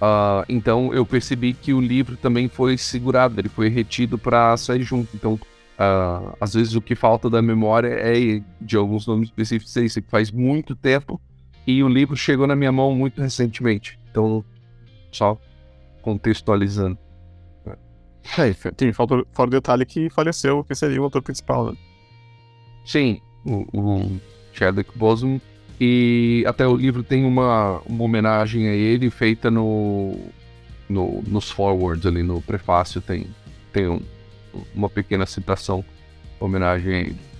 Uh, 0.00 0.44
então 0.48 0.92
eu 0.92 1.06
percebi 1.06 1.52
que 1.52 1.72
o 1.72 1.80
livro 1.80 2.16
também 2.16 2.48
foi 2.48 2.76
segurado, 2.76 3.40
ele 3.40 3.48
foi 3.48 3.68
retido 3.68 4.18
para 4.18 4.56
sair 4.56 4.82
junto. 4.82 5.08
Então 5.14 5.38
Uh, 5.72 6.36
às 6.40 6.54
vezes 6.54 6.74
o 6.74 6.80
que 6.82 6.94
falta 6.94 7.28
da 7.30 7.40
memória 7.40 7.88
é 7.88 8.42
de 8.60 8.76
alguns 8.76 9.06
nomes 9.06 9.28
específicos, 9.28 9.76
é 9.76 9.80
isso 9.82 10.02
que 10.02 10.10
faz 10.10 10.30
muito 10.30 10.76
tempo 10.76 11.20
e 11.66 11.82
o 11.82 11.88
livro 11.88 12.16
chegou 12.16 12.46
na 12.46 12.56
minha 12.56 12.72
mão 12.72 12.94
muito 12.94 13.20
recentemente. 13.20 13.98
Então, 14.10 14.44
só 15.10 15.38
contextualizando. 16.02 16.98
É, 18.38 18.52
tem 18.72 18.92
falta, 18.92 19.24
fora 19.32 19.48
o 19.48 19.50
detalhe 19.50 19.84
que 19.84 20.08
faleceu, 20.10 20.62
que 20.64 20.74
seria 20.74 21.00
o 21.00 21.04
autor 21.04 21.22
principal, 21.22 21.72
né? 21.72 21.78
Sim, 22.84 23.20
o, 23.44 23.66
o 23.72 24.20
Chadwick 24.52 24.96
Boseman. 24.96 25.40
E 25.80 26.44
até 26.46 26.66
o 26.66 26.76
livro 26.76 27.02
tem 27.02 27.24
uma, 27.24 27.80
uma 27.80 28.04
homenagem 28.04 28.68
a 28.68 28.72
ele 28.72 29.10
feita 29.10 29.50
no, 29.50 30.16
no, 30.88 31.22
nos 31.26 31.50
forwards 31.50 32.06
ali, 32.06 32.22
no 32.22 32.40
prefácio 32.40 33.00
tem, 33.00 33.26
tem 33.72 33.88
um, 33.88 34.00
uma 34.74 34.88
pequena 34.88 35.26
citação, 35.26 35.84
homenagem 36.40 36.94
a 36.94 36.98
ele. 37.00 37.32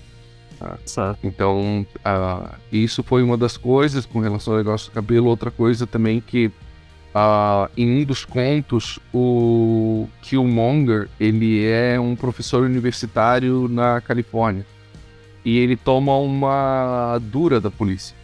Tá? 0.95 1.17
Então, 1.25 1.87
uh, 1.99 2.55
isso 2.71 3.03
foi 3.03 3.23
uma 3.23 3.37
das 3.37 3.57
coisas 3.57 4.07
com 4.07 4.21
relação 4.21 4.55
ao 4.55 4.59
negócio 4.59 4.91
do 4.91 4.95
cabelo. 4.95 5.27
Outra 5.27 5.51
coisa 5.51 5.87
também 5.87 6.21
que 6.21 6.47
uh, 6.47 7.71
em 7.77 8.03
um 8.03 8.05
dos 8.05 8.25
contos, 8.25 9.01
o 9.13 10.09
Killmonger, 10.23 11.09
ele 11.19 11.65
é 11.65 11.99
um 11.99 12.15
professor 12.15 12.63
universitário 12.63 13.69
na 13.69 14.01
Califórnia. 14.01 14.65
E 15.45 15.59
ele 15.59 15.77
toma 15.77 16.17
uma 16.17 17.19
dura 17.21 17.61
da 17.61 17.71
polícia. 17.71 18.17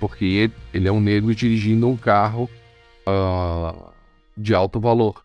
Porque 0.00 0.24
ele, 0.24 0.52
ele 0.72 0.88
é 0.88 0.92
um 0.92 1.00
negro 1.00 1.34
dirigindo 1.34 1.86
um 1.86 1.96
carro 1.96 2.48
de 4.36 4.54
alto 4.54 4.80
valor. 4.80 5.22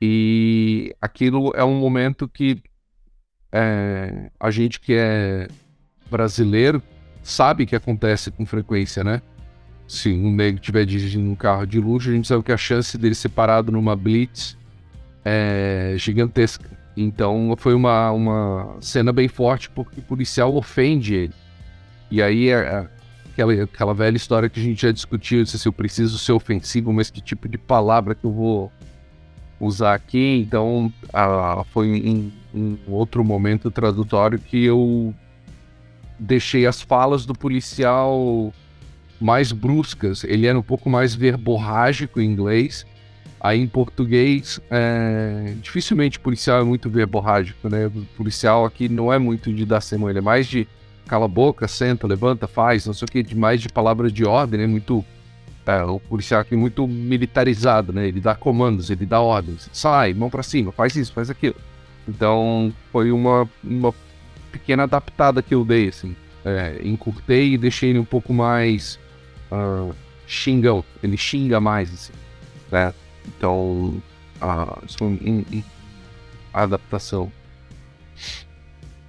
E 0.00 0.94
aquilo 1.00 1.52
é 1.54 1.64
um 1.64 1.78
momento 1.78 2.28
que 2.28 2.62
é, 3.52 4.30
a 4.38 4.50
gente 4.50 4.80
que 4.80 4.92
é 4.94 5.48
brasileiro 6.10 6.82
sabe 7.22 7.66
que 7.66 7.74
acontece 7.74 8.30
com 8.30 8.44
frequência, 8.44 9.02
né? 9.02 9.22
Se 9.88 10.12
um 10.12 10.32
negro 10.32 10.60
estiver 10.60 10.84
dirigindo 10.84 11.30
um 11.30 11.34
carro 11.34 11.66
de 11.66 11.80
luxo, 11.80 12.10
a 12.10 12.12
gente 12.12 12.28
sabe 12.28 12.42
que 12.42 12.52
a 12.52 12.56
chance 12.56 12.98
dele 12.98 13.14
ser 13.14 13.30
parado 13.30 13.72
numa 13.72 13.96
blitz 13.96 14.56
é 15.24 15.94
gigantesca. 15.96 16.68
Então 16.96 17.54
foi 17.58 17.74
uma, 17.74 18.10
uma 18.10 18.76
cena 18.80 19.12
bem 19.12 19.28
forte 19.28 19.70
porque 19.70 20.00
o 20.00 20.02
policial 20.02 20.54
ofende 20.54 21.14
ele. 21.14 21.34
E 22.10 22.22
aí 22.22 22.48
é, 22.48 22.54
é 22.54 22.88
aquela, 23.32 23.62
aquela 23.64 23.94
velha 23.94 24.16
história 24.16 24.48
que 24.48 24.58
a 24.58 24.62
gente 24.62 24.82
já 24.82 24.92
discutiu, 24.92 25.44
se 25.44 25.66
eu 25.66 25.72
preciso 25.72 26.18
ser 26.18 26.32
ofensivo, 26.32 26.92
mas 26.92 27.10
que 27.10 27.20
tipo 27.20 27.48
de 27.48 27.58
palavra 27.58 28.14
que 28.14 28.24
eu 28.24 28.32
vou 28.32 28.72
usar 29.60 29.94
aqui. 29.94 30.44
Então, 30.46 30.92
ah, 31.12 31.64
foi 31.72 31.88
em, 31.88 32.32
em 32.54 32.78
outro 32.88 33.24
momento 33.24 33.70
tradutório 33.70 34.38
que 34.38 34.64
eu 34.64 35.14
deixei 36.18 36.66
as 36.66 36.80
falas 36.80 37.26
do 37.26 37.34
policial 37.34 38.52
mais 39.20 39.52
bruscas. 39.52 40.24
Ele 40.24 40.46
era 40.46 40.58
um 40.58 40.62
pouco 40.62 40.88
mais 40.88 41.14
verborrágico 41.14 42.20
em 42.20 42.30
inglês. 42.30 42.86
Aí 43.38 43.60
em 43.60 43.66
português, 43.66 44.60
é... 44.70 45.54
dificilmente 45.60 46.18
policial 46.18 46.60
é 46.60 46.64
muito 46.64 46.88
verborrágico, 46.88 47.68
né? 47.68 47.86
O 47.86 48.04
policial 48.16 48.64
aqui 48.64 48.88
não 48.88 49.12
é 49.12 49.18
muito 49.18 49.52
de 49.52 49.64
dar 49.64 49.80
semana, 49.80 50.10
ele 50.10 50.18
é 50.18 50.22
mais 50.22 50.46
de 50.46 50.66
cala 51.06 51.26
a 51.26 51.28
boca, 51.28 51.68
senta, 51.68 52.06
levanta, 52.06 52.48
faz, 52.48 52.86
não 52.86 52.94
sei 52.94 53.06
o 53.06 53.10
que, 53.10 53.34
mais 53.34 53.60
de 53.60 53.68
palavras 53.68 54.12
de 54.12 54.24
ordem, 54.24 54.60
né? 54.60 54.66
Muito 54.66 55.04
é, 55.66 55.82
o 55.82 55.98
policial 55.98 56.40
aqui 56.40 56.54
muito 56.54 56.86
militarizado, 56.86 57.92
né? 57.92 58.06
Ele 58.06 58.20
dá 58.20 58.36
comandos, 58.36 58.88
ele 58.88 59.04
dá 59.04 59.20
ordens. 59.20 59.68
Sai, 59.72 60.14
mão 60.14 60.30
para 60.30 60.42
cima, 60.42 60.70
faz 60.70 60.94
isso, 60.94 61.12
faz 61.12 61.28
aquilo. 61.28 61.56
Então, 62.08 62.72
foi 62.92 63.10
uma, 63.10 63.48
uma 63.64 63.92
pequena 64.52 64.84
adaptada 64.84 65.42
que 65.42 65.52
eu 65.52 65.64
dei, 65.64 65.88
assim. 65.88 66.14
É, 66.44 66.80
encurtei 66.84 67.54
e 67.54 67.58
deixei 67.58 67.90
ele 67.90 67.98
um 67.98 68.04
pouco 68.04 68.32
mais 68.32 68.96
uh, 69.50 69.92
xingão. 70.24 70.84
Ele 71.02 71.16
xinga 71.16 71.60
mais, 71.60 71.92
assim. 71.92 72.12
Né? 72.70 72.94
Então, 73.26 74.00
uh, 74.40 74.86
isso 74.86 74.98
foi 74.98 75.08
um, 75.08 75.44
um, 75.52 75.62
a 76.54 76.62
adaptação. 76.62 77.32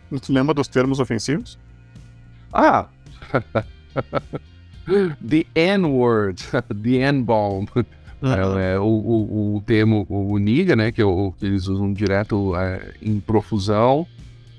Tu 0.09 0.33
lembra 0.33 0.55
dos 0.55 0.67
termos 0.67 0.99
ofensivos? 0.99 1.59
Ah! 2.51 2.87
The 5.21 5.45
N-word, 5.55 6.43
the 6.83 6.97
N-bomb. 6.97 7.67
Uhum. 8.19 8.59
É, 8.59 8.79
o, 8.79 8.83
o, 8.83 9.55
o, 9.57 9.61
termo, 9.61 10.05
o 10.09 10.37
niga, 10.39 10.75
né, 10.75 10.91
que, 10.91 11.01
é 11.01 11.05
o, 11.05 11.31
que 11.37 11.45
eles 11.45 11.67
usam 11.67 11.93
direto 11.93 12.55
é, 12.55 12.93
em 13.01 13.19
profusão. 13.19 14.07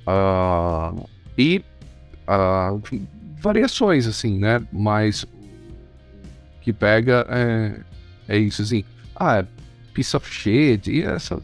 Uh, 0.06 1.08
e 1.36 1.62
uh, 2.28 2.80
variações, 3.40 4.06
assim, 4.06 4.38
né? 4.38 4.62
Mas 4.72 5.26
que 6.60 6.72
pega 6.72 7.26
é, 7.28 7.80
é 8.28 8.38
isso, 8.38 8.62
assim. 8.62 8.84
Ah, 9.14 9.38
é 9.38 9.46
piece 9.92 10.16
of 10.16 10.32
shit 10.32 10.90
e 10.90 11.02
essas, 11.02 11.42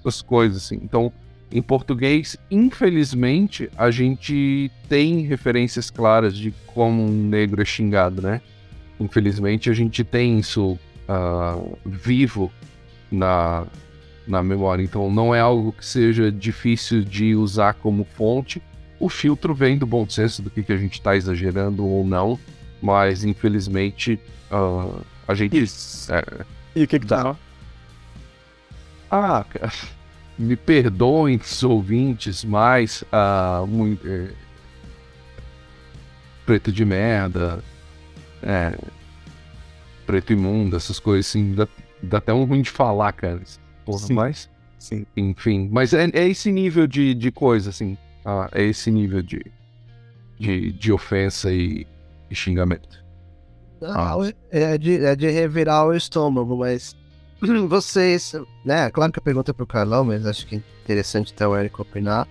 essas 0.00 0.22
coisas, 0.22 0.64
assim. 0.64 0.80
Então, 0.82 1.12
em 1.50 1.62
português, 1.62 2.36
infelizmente, 2.50 3.70
a 3.76 3.90
gente 3.90 4.70
tem 4.88 5.20
referências 5.20 5.90
claras 5.90 6.36
de 6.36 6.52
como 6.66 7.04
um 7.04 7.28
negro 7.28 7.62
é 7.62 7.64
xingado, 7.64 8.20
né? 8.20 8.40
Infelizmente, 8.98 9.70
a 9.70 9.72
gente 9.72 10.02
tem 10.02 10.38
isso 10.38 10.78
uh, 11.08 11.78
vivo 11.84 12.50
na, 13.10 13.64
na 14.26 14.42
memória. 14.42 14.82
Então, 14.82 15.10
não 15.10 15.34
é 15.34 15.40
algo 15.40 15.72
que 15.72 15.86
seja 15.86 16.32
difícil 16.32 17.04
de 17.04 17.34
usar 17.34 17.74
como 17.74 18.04
fonte. 18.04 18.60
O 18.98 19.08
filtro 19.08 19.54
vem 19.54 19.78
do 19.78 19.86
bom 19.86 20.08
senso 20.08 20.42
do 20.42 20.50
que, 20.50 20.62
que 20.62 20.72
a 20.72 20.76
gente 20.76 20.94
está 20.94 21.14
exagerando 21.14 21.86
ou 21.86 22.04
não, 22.04 22.38
mas 22.82 23.24
infelizmente 23.24 24.18
uh, 24.50 25.00
a 25.28 25.34
gente. 25.34 25.62
É, 26.10 26.44
e 26.74 26.84
o 26.84 26.88
que, 26.88 26.98
que 26.98 27.06
tá? 27.06 27.36
Ah, 29.10 29.44
cara 29.48 29.95
me 30.38 30.56
perdoem 30.56 31.36
os 31.36 31.62
ouvintes, 31.64 32.44
mas 32.44 33.02
uh, 33.02 33.66
muito, 33.66 34.06
é, 34.06 34.30
preto 36.44 36.70
de 36.70 36.84
merda, 36.84 37.62
é, 38.42 38.78
preto 40.06 40.32
imundo, 40.32 40.76
essas 40.76 40.98
coisas 40.98 41.28
assim, 41.28 41.54
dá, 41.54 41.66
dá, 42.02 42.18
até 42.18 42.32
um 42.32 42.44
ruim 42.44 42.62
de 42.62 42.70
falar, 42.70 43.12
cara. 43.12 43.40
Porra, 43.84 44.06
mas 44.10 44.50
Sim. 44.86 45.04
Enfim, 45.16 45.68
mas 45.72 45.92
é, 45.92 46.08
é 46.12 46.28
esse 46.28 46.52
nível 46.52 46.86
de, 46.86 47.12
de 47.12 47.32
coisa, 47.32 47.70
assim. 47.70 47.96
Ah, 48.24 48.48
é 48.52 48.62
esse 48.62 48.88
nível 48.88 49.20
de, 49.20 49.44
de, 50.38 50.72
de 50.72 50.92
ofensa 50.92 51.52
e, 51.52 51.84
e 52.30 52.34
xingamento. 52.34 53.04
Não, 53.80 54.22
é, 54.50 54.78
de, 54.78 55.04
é 55.04 55.16
de 55.16 55.28
revirar 55.28 55.86
o 55.86 55.94
estômago, 55.94 56.56
mas 56.56 56.94
vocês, 57.68 58.34
né? 58.64 58.90
Claro 58.90 59.12
que 59.12 59.18
a 59.18 59.22
pergunta 59.22 59.50
é 59.50 59.54
pro 59.54 59.66
Carlão, 59.66 60.04
mas 60.04 60.26
acho 60.26 60.46
que 60.46 60.56
é 60.56 60.58
interessante 60.84 61.32
até 61.34 61.46
o 61.46 61.56
Eric 61.56 61.80
opinar. 61.80 62.26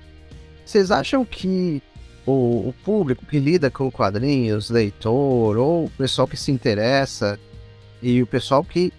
Vocês 0.65 0.89
acham 0.89 1.23
que 1.23 1.81
o, 2.25 2.69
o 2.69 2.75
público 2.83 3.25
que 3.25 3.39
lida 3.39 3.69
com 3.69 3.91
quadrinhos, 3.91 4.69
leitor, 4.69 5.57
ou 5.57 5.85
o 5.85 5.89
pessoal 5.91 6.27
que 6.27 6.35
se 6.35 6.51
interessa, 6.51 7.39
e 8.01 8.21
o 8.21 8.27
pessoal 8.27 8.63
que 8.63 8.91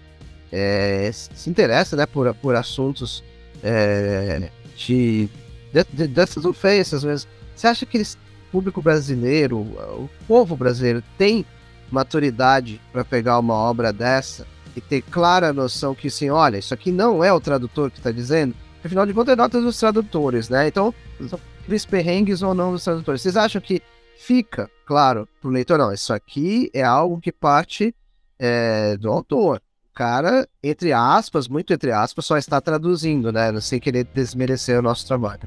é, 0.51 1.09
se 1.11 1.49
interessa 1.49 1.95
né, 1.95 2.05
por, 2.05 2.33
por 2.35 2.55
assuntos 2.55 3.23
é, 3.61 4.49
de, 4.75 5.29
de, 5.73 5.83
de, 5.91 6.07
dessas 6.07 6.45
ofensas 6.45 7.03
mesmo. 7.03 7.29
Você 7.55 7.67
acha 7.67 7.85
que 7.85 8.01
o 8.01 8.05
público 8.51 8.81
brasileiro, 8.81 9.59
o 9.59 10.09
povo 10.27 10.55
brasileiro, 10.55 11.03
tem 11.17 11.45
maturidade 11.91 12.79
para 12.91 13.03
pegar 13.03 13.39
uma 13.39 13.53
obra 13.53 13.91
dessa 13.91 14.45
e 14.77 14.81
ter 14.81 15.01
clara 15.01 15.51
noção 15.51 15.95
que, 15.95 16.07
sim, 16.07 16.29
olha, 16.29 16.57
isso 16.57 16.71
aqui 16.71 16.91
não 16.91 17.23
é 17.23 17.33
o 17.33 17.41
tradutor 17.41 17.89
que 17.89 17.97
está 17.97 18.11
dizendo? 18.11 18.55
Afinal 18.83 19.07
de 19.07 19.13
contas, 19.13 19.33
é 19.33 19.35
nota 19.35 19.59
dos 19.59 19.77
tradutores, 19.79 20.49
né? 20.49 20.67
Então, 20.67 20.93
são 21.27 21.39
perrengues 21.89 22.43
ou 22.43 22.53
não 22.53 22.71
dos 22.71 22.83
tradutores. 22.83 23.21
Vocês 23.21 23.35
acham 23.35 23.59
que 23.59 23.81
fica 24.19 24.69
claro 24.85 25.27
para 25.41 25.49
o 25.49 25.51
leitor? 25.51 25.79
Não, 25.79 25.91
isso 25.91 26.13
aqui 26.13 26.69
é 26.73 26.83
algo 26.83 27.19
que 27.19 27.31
parte 27.31 27.93
é, 28.37 28.95
do 28.97 29.11
autor 29.11 29.61
cara, 29.95 30.47
entre 30.61 30.93
aspas, 30.93 31.47
muito 31.47 31.73
entre 31.73 31.91
aspas, 31.91 32.23
só 32.23 32.37
está 32.37 32.61
traduzindo, 32.61 33.31
né? 33.31 33.59
Sem 33.59 33.79
querer 33.79 34.03
desmerecer 34.03 34.77
o 34.77 34.81
nosso 34.83 35.07
trabalho. 35.07 35.41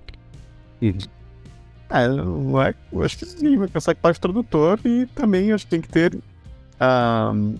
É, 1.88 2.06
eu, 2.06 2.52
eu 2.92 3.02
acho 3.04 3.18
que 3.18 3.26
sim, 3.26 3.56
vai 3.56 3.68
pensar 3.68 3.94
que 3.94 4.00
parte 4.00 4.18
do 4.18 4.22
tradutor 4.22 4.80
e 4.84 5.06
também 5.06 5.52
acho 5.52 5.66
que 5.66 5.70
tem 5.70 5.80
que 5.80 5.88
ter. 5.88 6.16
Uh, 6.16 7.54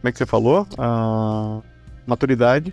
como 0.00 0.08
é 0.08 0.12
que 0.12 0.18
você 0.18 0.26
falou? 0.26 0.66
Uh, 0.78 1.62
maturidade 2.06 2.72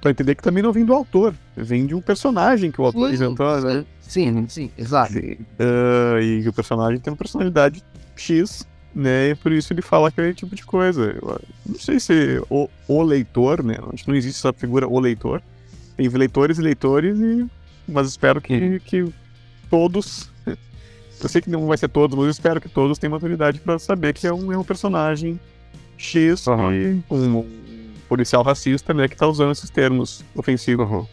para 0.00 0.10
entender 0.10 0.34
que 0.34 0.42
também 0.42 0.62
não 0.62 0.72
vem 0.72 0.84
do 0.84 0.92
autor, 0.92 1.32
vem 1.56 1.86
de 1.86 1.94
um 1.94 2.00
personagem 2.00 2.72
que 2.72 2.80
o 2.80 2.84
autor 2.84 3.08
sim, 3.08 3.14
inventou, 3.14 3.60
né? 3.60 3.84
Sim, 4.00 4.48
sim, 4.48 4.70
exato. 4.76 5.14
Uh, 5.16 6.20
e 6.20 6.48
o 6.48 6.52
personagem 6.52 6.98
tem 6.98 7.12
uma 7.12 7.16
personalidade 7.16 7.84
X 8.16 8.66
né? 8.94 9.30
E 9.30 9.34
por 9.34 9.52
isso 9.52 9.72
ele 9.72 9.82
fala 9.82 10.08
aquele 10.08 10.34
tipo 10.34 10.54
de 10.54 10.64
coisa. 10.64 11.16
Eu 11.20 11.40
não 11.66 11.78
sei 11.78 11.98
se 11.98 12.42
o, 12.50 12.68
o 12.86 13.02
leitor, 13.02 13.62
né? 13.62 13.76
Acho 13.92 14.04
que 14.04 14.10
não 14.10 14.16
existe 14.16 14.38
essa 14.38 14.52
figura 14.52 14.86
o 14.86 14.98
leitor. 14.98 15.42
Tem 15.96 16.08
leitores 16.08 16.58
e 16.58 16.62
leitores, 16.62 17.18
e... 17.18 17.46
mas 17.88 18.08
espero 18.08 18.40
que, 18.40 18.80
que 18.80 19.12
todos. 19.70 20.30
Eu 21.22 21.28
sei 21.28 21.40
que 21.40 21.50
não 21.50 21.66
vai 21.66 21.78
ser 21.78 21.88
todos, 21.88 22.18
mas 22.18 22.28
espero 22.28 22.60
que 22.60 22.68
todos 22.68 22.98
tenham 22.98 23.12
maturidade 23.12 23.60
para 23.60 23.78
saber 23.78 24.12
que 24.12 24.26
é 24.26 24.32
um, 24.32 24.52
é 24.52 24.58
um 24.58 24.64
personagem 24.64 25.38
X 26.02 26.46
uhum. 26.46 26.72
e 26.72 27.02
um, 27.10 27.46
policial 28.08 28.42
racista, 28.42 28.92
né, 28.92 29.08
que 29.08 29.16
tá 29.16 29.26
usando 29.26 29.52
esses 29.52 29.70
termos 29.70 30.24
ofensivos. 30.34 30.88
Uhum. 30.90 31.06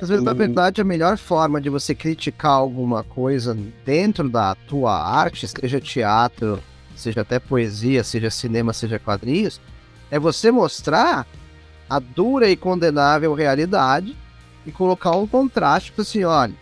Às 0.00 0.08
vezes, 0.08 0.24
na 0.24 0.32
verdade, 0.32 0.80
a 0.80 0.84
melhor 0.84 1.16
forma 1.16 1.60
de 1.60 1.70
você 1.70 1.94
criticar 1.94 2.52
alguma 2.52 3.02
coisa 3.02 3.56
dentro 3.84 4.28
da 4.28 4.54
tua 4.54 4.92
arte, 4.92 5.48
seja 5.48 5.80
teatro, 5.80 6.58
seja 6.94 7.22
até 7.22 7.38
poesia, 7.38 8.04
seja 8.04 8.28
cinema, 8.28 8.72
seja 8.72 8.98
quadrinhos, 8.98 9.60
é 10.10 10.18
você 10.18 10.50
mostrar 10.50 11.26
a 11.88 11.98
dura 11.98 12.50
e 12.50 12.56
condenável 12.56 13.32
realidade 13.32 14.14
e 14.66 14.72
colocar 14.72 15.12
um 15.12 15.26
contraste 15.26 15.92
para 15.92 16.02
assim, 16.02 16.24
olha, 16.24 16.54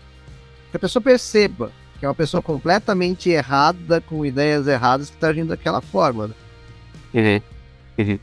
que 0.70 0.76
a 0.76 0.80
pessoa 0.80 1.02
perceba 1.02 1.72
que 1.98 2.04
é 2.04 2.08
uma 2.08 2.14
pessoa 2.14 2.42
completamente 2.42 3.30
errada, 3.30 4.00
com 4.00 4.26
ideias 4.26 4.66
erradas, 4.66 5.08
que 5.08 5.16
está 5.16 5.28
agindo 5.28 5.48
daquela 5.48 5.80
forma. 5.80 6.28
Né? 6.28 6.34
Uhum. 7.14 7.40
Uhum. 7.98 8.18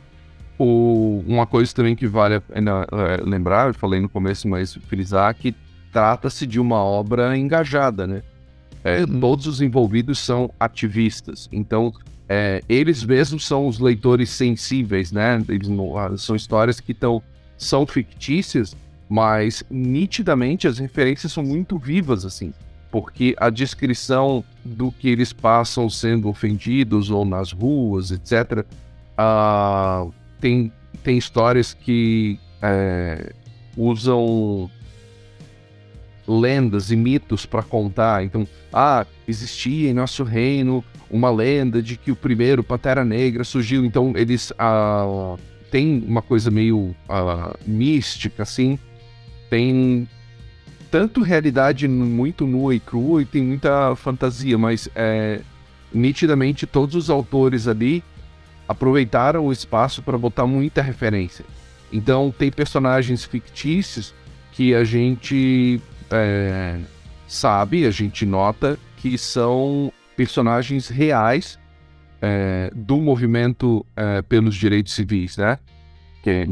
O, 0.59 1.23
uma 1.25 1.47
coisa 1.47 1.73
também 1.73 1.95
que 1.95 2.05
vale 2.05 2.35
a 2.35 2.41
pena 2.41 2.85
é, 2.91 3.23
lembrar, 3.23 3.69
eu 3.69 3.73
falei 3.73 3.99
no 3.99 4.09
começo, 4.09 4.47
mas 4.47 4.75
frisar 4.75 5.33
que 5.33 5.55
trata-se 5.91 6.45
de 6.45 6.59
uma 6.59 6.83
obra 6.83 7.35
engajada, 7.37 8.05
né? 8.05 8.21
É, 8.83 9.01
uhum. 9.01 9.19
Todos 9.19 9.47
os 9.47 9.61
envolvidos 9.61 10.19
são 10.19 10.51
ativistas, 10.59 11.49
então 11.51 11.93
é, 12.27 12.61
eles 12.69 13.03
mesmos 13.03 13.45
são 13.45 13.67
os 13.67 13.79
leitores 13.79 14.29
sensíveis, 14.29 15.11
né? 15.11 15.43
Eles 15.49 15.67
não, 15.67 15.97
ah, 15.97 16.15
são 16.17 16.35
histórias 16.35 16.79
que 16.79 16.93
tão, 16.93 17.21
são 17.57 17.85
fictícias, 17.85 18.75
mas 19.09 19.63
nitidamente 19.69 20.67
as 20.67 20.79
referências 20.79 21.31
são 21.31 21.43
muito 21.43 21.77
vivas, 21.77 22.23
assim, 22.23 22.53
porque 22.91 23.33
a 23.37 23.49
descrição 23.49 24.43
do 24.63 24.91
que 24.91 25.09
eles 25.09 25.31
passam 25.31 25.89
sendo 25.89 26.27
ofendidos 26.27 27.09
ou 27.09 27.23
nas 27.25 27.51
ruas, 27.53 28.11
etc., 28.11 28.65
uh, 29.17 30.13
tem, 30.39 30.71
tem 31.03 31.17
histórias 31.17 31.73
que 31.73 32.37
é, 32.61 33.31
usam 33.77 34.69
lendas 36.27 36.91
e 36.91 36.95
mitos 36.95 37.45
para 37.45 37.63
contar. 37.63 38.23
Então, 38.23 38.47
ah, 38.71 39.05
existia 39.27 39.89
em 39.89 39.93
nosso 39.93 40.23
reino 40.23 40.83
uma 41.09 41.29
lenda 41.29 41.81
de 41.81 41.97
que 41.97 42.11
o 42.11 42.15
primeiro 42.15 42.63
Pantera 42.63 43.03
Negra 43.05 43.43
surgiu. 43.43 43.85
Então, 43.85 44.13
eles 44.15 44.53
ah, 44.57 45.35
têm 45.69 46.03
uma 46.07 46.21
coisa 46.21 46.51
meio 46.51 46.95
ah, 47.07 47.55
mística, 47.65 48.43
assim. 48.43 48.77
Tem 49.49 50.07
tanto 50.91 51.23
realidade 51.23 51.87
muito 51.87 52.45
nua 52.45 52.75
e 52.75 52.79
crua 52.79 53.21
e 53.21 53.25
tem 53.25 53.41
muita 53.41 53.95
fantasia, 53.95 54.57
mas 54.57 54.89
é, 54.93 55.39
nitidamente 55.93 56.67
todos 56.67 56.95
os 56.95 57.09
autores 57.09 57.65
ali 57.67 58.03
aproveitaram 58.67 59.45
o 59.47 59.51
espaço 59.51 60.03
para 60.03 60.17
botar 60.17 60.45
muita 60.45 60.81
referência. 60.81 61.45
Então 61.91 62.33
tem 62.37 62.51
personagens 62.51 63.23
fictícios 63.23 64.13
que 64.51 64.75
a 64.75 64.83
gente 64.83 65.81
é, 66.09 66.77
sabe, 67.25 67.85
a 67.85 67.91
gente 67.91 68.25
nota 68.25 68.77
que 68.97 69.17
são 69.17 69.91
personagens 70.15 70.89
reais 70.89 71.57
é, 72.21 72.69
do 72.75 72.97
movimento 72.97 73.85
é, 73.95 74.21
pelos 74.21 74.55
direitos 74.55 74.93
civis, 74.93 75.37
né? 75.37 75.57
Que, 76.21 76.45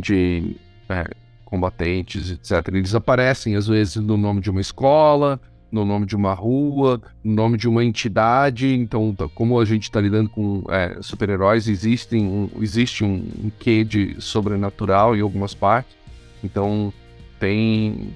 combatentes, 1.50 2.32
etc. 2.32 2.68
Eles 2.70 2.94
aparecem 2.96 3.56
às 3.56 3.68
vezes 3.68 3.96
no 3.98 4.18
nome 4.18 4.42
de 4.42 4.50
uma 4.50 4.62
escola, 4.62 5.40
no 5.72 5.86
nome 5.86 6.06
de 6.06 6.16
uma 6.16 6.34
rua, 6.34 7.02
no 7.24 7.34
nome 7.34 7.58
de 7.58 7.68
uma 7.68 7.84
entidade. 7.84 8.68
Então, 8.74 9.14
tá, 9.14 9.28
como 9.28 9.60
a 9.60 9.66
gente 9.66 9.84
está 9.84 10.00
lidando 10.00 10.30
com 10.30 10.64
é, 10.70 10.98
super-heróis, 11.02 11.68
existe 11.68 12.16
um, 12.16 12.50
existe 12.60 13.04
um, 13.04 13.52
quê 13.60 13.84
de 13.84 14.16
sobrenatural 14.20 15.16
em 15.16 15.22
algumas 15.22 15.54
partes. 15.54 15.96
Então, 16.44 16.94
tem, 17.40 18.16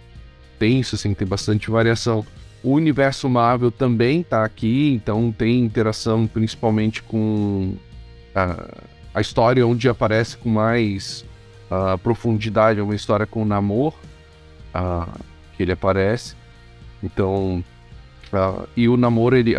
tem 0.57 0.79
isso, 0.79 0.95
assim, 0.95 1.13
tem 1.13 1.27
bastante 1.27 1.69
variação. 1.69 2.25
O 2.63 2.71
universo 2.71 3.27
Marvel 3.29 3.71
também 3.71 4.21
está 4.21 4.45
aqui, 4.45 4.93
então 4.93 5.31
tem 5.31 5.59
interação 5.59 6.25
principalmente 6.25 7.03
com 7.03 7.75
a, 8.33 8.69
a 9.13 9.21
história 9.21 9.67
onde 9.67 9.89
aparece 9.89 10.37
com 10.37 10.49
mais 10.49 11.25
uh, 11.73 11.97
profundidade, 11.97 12.79
é 12.79 12.83
uma 12.83 12.95
história 12.95 13.25
com 13.25 13.41
o 13.41 13.45
Namor, 13.45 13.93
que 15.55 15.63
ele 15.63 15.71
aparece. 15.71 16.35
Então, 17.01 17.63
e 18.75 18.87
o 18.87 18.97
namoro, 18.97 19.35
ele, 19.35 19.53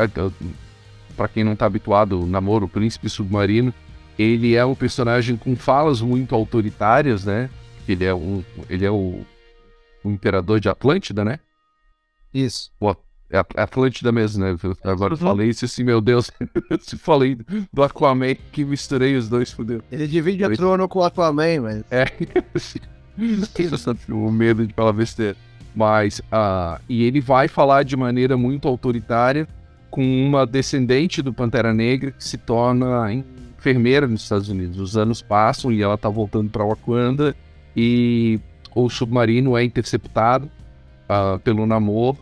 para 1.17 1.29
quem 1.29 1.45
não 1.45 1.55
tá 1.55 1.67
habituado, 1.67 2.21
o 2.21 2.27
namoro, 2.27 2.67
o 2.67 2.69
príncipe 2.69 3.09
submarino, 3.09 3.73
ele 4.19 4.55
é 4.55 4.65
um 4.65 4.75
personagem 4.75 5.37
com 5.37 5.55
falas 5.55 6.01
muito 6.01 6.35
autoritárias, 6.35 7.25
né? 7.25 7.51
Ele 7.87 8.05
é 8.05 8.15
um, 8.15 8.43
ele 8.71 8.85
é 8.85 8.91
o, 8.91 9.25
o 10.03 10.11
imperador 10.11 10.59
de 10.59 10.69
Atlântida, 10.69 11.25
né? 11.25 11.39
Isso. 12.33 12.73
O, 12.81 12.95
é 13.35 13.45
Atlântida 13.61 14.13
mesmo, 14.13 14.45
né? 14.45 14.57
Agora 14.85 15.15
uhum. 15.15 15.19
falei 15.19 15.49
isso 15.49 15.65
assim, 15.65 15.83
meu 15.83 16.01
Deus. 16.01 16.31
Se 16.81 16.97
falei 16.97 17.37
do 17.73 17.83
Aquaman 17.83 18.35
que 18.53 18.65
misturei 18.65 19.17
os 19.17 19.29
dois, 19.29 19.51
fudeu. 19.51 19.83
Ele 19.91 20.07
divide 20.07 20.45
a 20.45 20.51
trono 20.51 20.89
com 20.89 21.01
o 21.01 21.05
Aquaman, 21.05 21.61
mas. 21.61 21.85
É. 21.91 22.07
o 24.09 24.31
medo 24.31 24.67
de 24.67 24.73
falar 24.73 24.93
besteira. 24.93 25.37
Mas, 25.75 26.21
uh, 26.21 26.81
e 26.89 27.03
ele 27.03 27.21
vai 27.21 27.49
falar 27.49 27.83
de 27.83 27.97
maneira 27.97 28.37
muito 28.37 28.69
autoritária 28.69 29.49
com 29.91 30.03
uma 30.03 30.47
descendente 30.47 31.21
do 31.21 31.33
Pantera 31.33 31.75
Negra 31.75 32.13
que 32.13 32.23
se 32.23 32.39
torna 32.39 33.13
enfermeira 33.13 34.07
nos 34.07 34.23
Estados 34.23 34.49
Unidos. 34.49 34.79
Os 34.79 34.97
anos 34.97 35.21
passam 35.21 35.73
e 35.73 35.83
ela 35.83 35.99
tá 35.99 36.09
voltando 36.09 36.51
para 36.51 36.65
Wakanda 36.65 37.35
e 37.77 38.39
o 38.75 38.89
submarino 38.89 39.57
é 39.57 39.65
interceptado 39.65 40.49
uh, 41.09 41.39
pelo 41.41 41.67
Namor. 41.67 42.17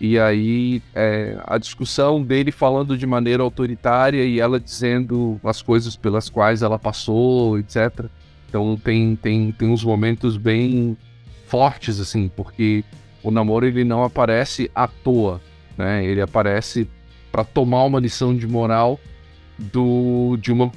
E 0.00 0.18
aí 0.18 0.80
é, 0.94 1.36
a 1.44 1.58
discussão 1.58 2.22
dele 2.22 2.52
falando 2.52 2.96
de 2.96 3.06
maneira 3.06 3.42
autoritária 3.42 4.24
e 4.24 4.38
ela 4.38 4.60
dizendo 4.60 5.40
as 5.42 5.60
coisas 5.60 5.96
pelas 5.96 6.30
quais 6.30 6.62
ela 6.62 6.78
passou, 6.78 7.58
etc. 7.58 8.06
Então 8.48 8.76
tem, 8.76 9.16
tem, 9.16 9.50
tem 9.52 9.68
uns 9.68 9.82
momentos 9.82 10.36
bem 10.36 10.96
fortes, 11.46 11.98
assim, 11.98 12.28
porque 12.28 12.84
o 13.22 13.30
namoro 13.30 13.66
ele 13.66 13.82
não 13.82 14.04
aparece 14.04 14.70
à 14.74 14.86
toa, 14.86 15.40
né? 15.76 16.04
Ele 16.04 16.20
aparece 16.20 16.88
para 17.32 17.42
tomar 17.44 17.84
uma 17.84 17.98
lição 17.98 18.36
de 18.36 18.46
moral 18.46 19.00
do 19.58 20.36
de 20.40 20.52
uma 20.52 20.70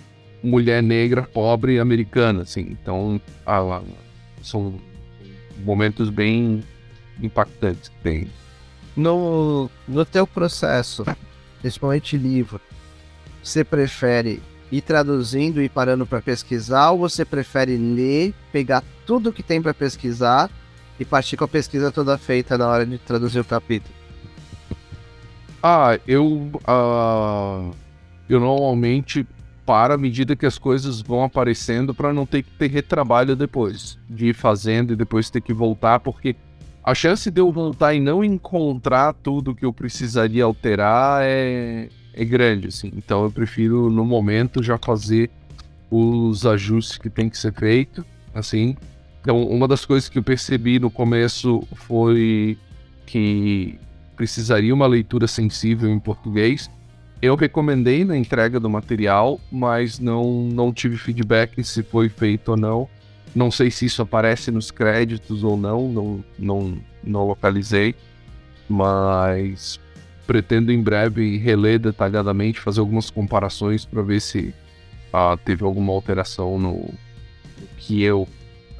mulher 0.43 0.81
negra 0.81 1.21
pobre 1.21 1.79
americana, 1.79 2.41
assim. 2.41 2.61
Então, 2.71 3.21
ah, 3.45 3.81
são 4.41 4.75
momentos 5.63 6.09
bem 6.09 6.63
impactantes 7.21 7.89
que 7.89 7.97
tem. 8.01 8.27
No, 8.95 9.69
no 9.87 10.05
teu 10.05 10.27
processo, 10.27 11.05
principalmente 11.61 12.17
livro, 12.17 12.59
você 13.41 13.63
prefere 13.63 14.41
ir 14.71 14.81
traduzindo 14.81 15.61
e 15.61 15.69
parando 15.69 16.05
para 16.05 16.21
pesquisar 16.21 16.91
ou 16.91 16.99
você 16.99 17.25
prefere 17.25 17.77
ler, 17.77 18.33
pegar 18.51 18.83
tudo 19.05 19.33
que 19.33 19.43
tem 19.43 19.61
para 19.61 19.73
pesquisar 19.73 20.49
e 20.99 21.05
partir 21.05 21.35
com 21.35 21.43
a 21.43 21.47
pesquisa 21.47 21.91
toda 21.91 22.17
feita 22.17 22.57
na 22.57 22.67
hora 22.67 22.85
de 22.85 22.97
traduzir 22.97 23.39
o 23.39 23.45
capítulo? 23.45 23.93
Ah, 25.61 25.99
eu 26.07 26.51
uh, 26.67 27.75
eu 28.27 28.39
normalmente 28.39 29.27
paro 29.65 29.93
à 29.93 29.97
medida 29.97 30.35
que 30.35 30.45
as 30.45 30.57
coisas 30.57 31.01
vão 31.01 31.23
aparecendo 31.23 31.93
para 31.93 32.13
não 32.13 32.25
ter 32.25 32.43
que 32.43 32.51
ter 32.51 32.67
retrabalho 32.67 33.35
depois 33.35 33.97
de 34.09 34.27
ir 34.27 34.33
fazendo 34.33 34.93
e 34.93 34.95
depois 34.95 35.29
ter 35.29 35.41
que 35.41 35.53
voltar 35.53 35.99
porque 35.99 36.35
a 36.83 36.95
chance 36.95 37.29
de 37.29 37.39
eu 37.39 37.51
voltar 37.51 37.93
e 37.93 37.99
não 37.99 38.23
encontrar 38.23 39.13
tudo 39.13 39.53
que 39.53 39.65
eu 39.65 39.71
precisaria 39.71 40.43
alterar 40.43 41.21
é, 41.23 41.89
é 42.13 42.25
grande, 42.25 42.67
assim. 42.67 42.91
Então 42.95 43.23
eu 43.23 43.31
prefiro, 43.31 43.89
no 43.89 44.03
momento, 44.03 44.63
já 44.63 44.77
fazer 44.77 45.29
os 45.89 46.45
ajustes 46.45 46.97
que 46.97 47.09
tem 47.09 47.29
que 47.29 47.37
ser 47.37 47.53
feito, 47.53 48.05
assim. 48.33 48.75
Então, 49.21 49.43
uma 49.43 49.67
das 49.67 49.85
coisas 49.85 50.09
que 50.09 50.17
eu 50.17 50.23
percebi 50.23 50.79
no 50.79 50.89
começo 50.89 51.61
foi 51.73 52.57
que 53.05 53.77
precisaria 54.15 54.73
uma 54.73 54.87
leitura 54.87 55.27
sensível 55.27 55.89
em 55.89 55.99
português. 55.99 56.69
Eu 57.21 57.35
recomendei 57.35 58.03
na 58.03 58.17
entrega 58.17 58.59
do 58.59 58.69
material, 58.69 59.39
mas 59.51 59.99
não, 59.99 60.45
não 60.45 60.73
tive 60.73 60.97
feedback 60.97 61.63
se 61.63 61.83
foi 61.83 62.09
feito 62.09 62.49
ou 62.49 62.57
não. 62.57 62.89
Não 63.33 63.49
sei 63.49 63.71
se 63.71 63.85
isso 63.85 64.01
aparece 64.01 64.51
nos 64.51 64.71
créditos 64.71 65.43
ou 65.43 65.55
não, 65.55 65.87
não, 65.87 66.25
não, 66.37 66.77
não 67.03 67.27
localizei, 67.27 67.95
mas 68.67 69.79
pretendo 70.27 70.71
em 70.71 70.81
breve 70.81 71.37
reler 71.37 71.79
detalhadamente, 71.79 72.59
fazer 72.59 72.79
algumas 72.79 73.09
comparações 73.09 73.85
para 73.85 74.01
ver 74.01 74.21
se 74.21 74.53
ah, 75.13 75.37
teve 75.43 75.63
alguma 75.63 75.93
alteração 75.93 76.57
no, 76.57 76.93
que 77.77 78.01
eu 78.01 78.27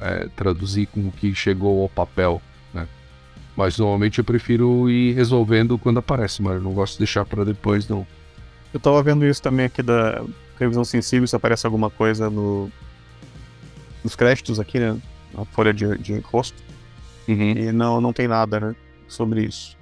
é, 0.00 0.28
traduzi 0.36 0.86
com 0.86 1.08
o 1.08 1.12
que 1.12 1.34
chegou 1.34 1.82
ao 1.82 1.88
papel. 1.88 2.40
Né? 2.72 2.86
Mas 3.56 3.78
normalmente 3.78 4.18
eu 4.18 4.24
prefiro 4.24 4.88
ir 4.88 5.14
resolvendo 5.14 5.78
quando 5.78 5.98
aparece, 5.98 6.42
mas 6.42 6.54
eu 6.54 6.60
não 6.60 6.72
gosto 6.72 6.94
de 6.94 6.98
deixar 7.00 7.24
para 7.24 7.44
depois, 7.44 7.88
não. 7.88 8.06
Eu 8.72 8.80
tava 8.80 9.02
vendo 9.02 9.26
isso 9.26 9.42
também 9.42 9.66
aqui 9.66 9.82
da 9.82 10.24
revisão 10.58 10.84
sensível, 10.84 11.26
se 11.26 11.36
aparece 11.36 11.66
alguma 11.66 11.90
coisa 11.90 12.30
no, 12.30 12.70
nos 14.02 14.16
créditos 14.16 14.58
aqui, 14.58 14.78
né? 14.78 14.98
Na 15.34 15.44
folha 15.46 15.72
de, 15.72 15.96
de 15.98 16.18
rosto. 16.20 16.62
Uhum. 17.28 17.52
E 17.52 17.72
não, 17.72 18.00
não 18.00 18.12
tem 18.12 18.28
nada, 18.28 18.60
né? 18.60 18.76
Sobre 19.08 19.44
isso. 19.44 19.76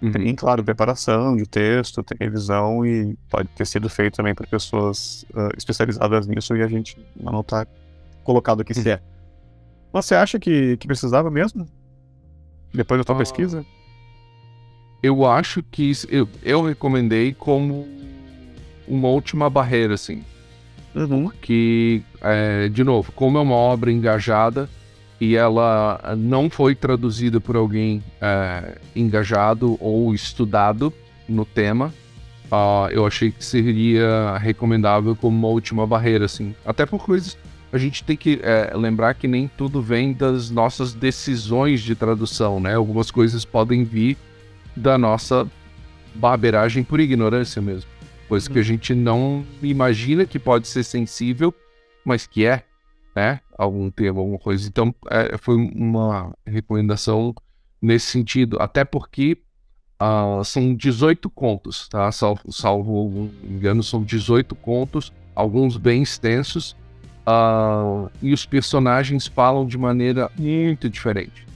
Uhum. 0.00 0.12
Tem, 0.12 0.34
claro, 0.34 0.62
preparação 0.62 1.36
de 1.36 1.46
texto, 1.46 2.02
tem 2.02 2.16
revisão 2.20 2.84
e 2.84 3.16
pode 3.30 3.48
ter 3.48 3.66
sido 3.66 3.88
feito 3.88 4.16
também 4.16 4.34
por 4.34 4.46
pessoas 4.46 5.24
uh, 5.34 5.56
especializadas 5.56 6.26
nisso 6.26 6.54
e 6.54 6.62
a 6.62 6.68
gente 6.68 6.98
não 7.18 7.42
tá 7.42 7.66
colocado 8.22 8.60
aqui 8.60 8.76
uhum. 8.76 8.82
se 8.82 8.90
é. 8.90 9.00
Mas 9.92 10.04
você 10.04 10.14
acha 10.14 10.38
que, 10.38 10.76
que 10.76 10.86
precisava 10.86 11.30
mesmo? 11.30 11.66
Depois 12.72 13.00
da 13.00 13.04
tua 13.04 13.14
ah, 13.14 13.18
pesquisa? 13.18 13.64
Eu 15.02 15.24
acho 15.24 15.62
que 15.62 15.92
eu, 16.10 16.28
eu 16.42 16.62
recomendei 16.62 17.32
como 17.32 17.88
uma 18.86 19.08
última 19.08 19.48
barreira, 19.48 19.94
assim. 19.94 20.22
Uhum. 20.96 21.30
Que, 21.42 22.02
é, 22.22 22.68
de 22.70 22.82
novo, 22.82 23.12
como 23.12 23.36
é 23.36 23.40
uma 23.40 23.54
obra 23.54 23.92
engajada 23.92 24.68
e 25.20 25.36
ela 25.36 26.14
não 26.16 26.48
foi 26.48 26.74
traduzida 26.74 27.40
por 27.40 27.54
alguém 27.54 28.02
é, 28.20 28.78
engajado 28.94 29.76
ou 29.78 30.14
estudado 30.14 30.92
no 31.28 31.44
tema, 31.44 31.92
uh, 32.46 32.88
eu 32.90 33.06
achei 33.06 33.30
que 33.30 33.44
seria 33.44 34.38
recomendável 34.38 35.14
como 35.14 35.36
uma 35.36 35.48
última 35.48 35.86
barreira, 35.86 36.24
assim. 36.24 36.54
Até 36.64 36.86
por 36.86 37.04
coisas. 37.04 37.36
A 37.72 37.78
gente 37.78 38.04
tem 38.04 38.16
que 38.16 38.40
é, 38.42 38.72
lembrar 38.74 39.14
que 39.14 39.26
nem 39.26 39.48
tudo 39.48 39.82
vem 39.82 40.12
das 40.12 40.50
nossas 40.50 40.94
decisões 40.94 41.82
de 41.82 41.94
tradução, 41.94 42.60
né? 42.60 42.74
Algumas 42.74 43.10
coisas 43.10 43.44
podem 43.44 43.84
vir 43.84 44.16
da 44.74 44.96
nossa 44.96 45.46
barbeiragem 46.14 46.84
por 46.84 47.00
ignorância 47.00 47.60
mesmo. 47.60 47.90
Coisa 48.28 48.50
que 48.50 48.58
a 48.58 48.62
gente 48.62 48.94
não 48.94 49.44
imagina 49.62 50.26
que 50.26 50.38
pode 50.38 50.66
ser 50.66 50.82
sensível, 50.82 51.54
mas 52.04 52.26
que 52.26 52.44
é, 52.44 52.64
né? 53.14 53.40
Algum 53.56 53.90
tema, 53.90 54.18
alguma 54.20 54.38
coisa. 54.38 54.68
Então, 54.68 54.94
é, 55.08 55.38
foi 55.38 55.54
uma 55.54 56.34
recomendação 56.44 57.34
nesse 57.80 58.06
sentido. 58.06 58.56
Até 58.60 58.84
porque 58.84 59.38
uh, 60.02 60.44
são 60.44 60.74
18 60.74 61.30
contos, 61.30 61.88
tá? 61.88 62.10
Salvo, 62.10 62.52
salvo 62.52 63.30
engano, 63.44 63.82
são 63.82 64.02
18 64.02 64.54
contos, 64.56 65.12
alguns 65.34 65.76
bem 65.76 66.02
extensos. 66.02 66.76
Uh, 67.26 68.10
e 68.22 68.32
os 68.32 68.46
personagens 68.46 69.26
falam 69.26 69.66
de 69.66 69.76
maneira 69.76 70.30
muito 70.38 70.88
diferente. 70.88 71.46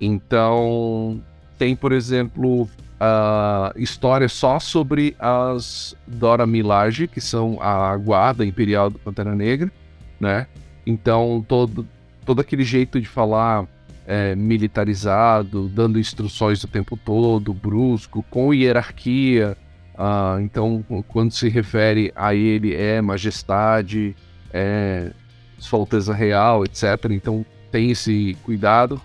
Então, 0.00 1.22
tem, 1.58 1.74
por 1.74 1.92
exemplo, 1.92 2.68
uh, 3.04 3.78
história 3.78 4.28
só 4.28 4.58
sobre 4.58 5.14
as 5.18 5.96
Dora 6.06 6.46
Milaje, 6.46 7.06
que 7.06 7.20
são 7.20 7.58
a 7.60 7.96
guarda 7.96 8.44
imperial 8.44 8.90
do 8.90 8.98
Pantera 8.98 9.34
Negra, 9.34 9.70
né? 10.18 10.46
Então, 10.86 11.44
todo, 11.46 11.86
todo 12.24 12.40
aquele 12.40 12.64
jeito 12.64 13.00
de 13.00 13.08
falar 13.08 13.66
é, 14.06 14.34
militarizado, 14.34 15.68
dando 15.68 15.98
instruções 15.98 16.62
o 16.62 16.68
tempo 16.68 16.96
todo, 16.96 17.54
brusco, 17.54 18.24
com 18.30 18.52
hierarquia. 18.52 19.56
Uh, 19.94 20.40
então, 20.40 20.84
quando 21.08 21.32
se 21.32 21.48
refere 21.48 22.12
a 22.16 22.34
ele, 22.34 22.74
é 22.74 23.00
majestade, 23.00 24.14
é 24.52 25.10
sua 25.58 25.78
alteza 25.78 26.12
real, 26.12 26.64
etc. 26.64 27.10
Então, 27.10 27.46
tem 27.70 27.90
esse 27.90 28.36
cuidado. 28.42 29.00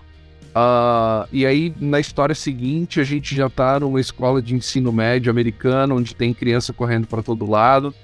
Uh, 0.50 1.28
e 1.32 1.46
aí, 1.46 1.72
na 1.80 2.00
história 2.00 2.34
seguinte, 2.34 3.00
a 3.00 3.04
gente 3.04 3.34
já 3.34 3.48
tá 3.48 3.78
numa 3.78 4.00
escola 4.00 4.42
de 4.42 4.54
ensino 4.54 4.92
médio 4.92 5.30
americano, 5.30 5.96
onde 5.96 6.14
tem 6.14 6.34
criança 6.34 6.72
correndo 6.72 7.06
para 7.06 7.22
todo 7.22 7.48
lado. 7.48 7.94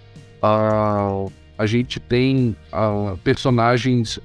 Uh, 0.42 1.30
a 1.58 1.66
gente 1.66 1.98
tem 1.98 2.54
uh, 2.72 3.16
personagens, 3.18 4.20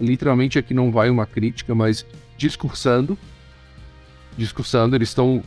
literalmente 0.00 0.58
aqui 0.58 0.72
não 0.72 0.92
vai 0.92 1.10
uma 1.10 1.26
crítica, 1.26 1.74
mas 1.74 2.06
discursando. 2.36 3.18
Discursando, 4.38 4.94
eles 4.96 5.08
estão 5.08 5.42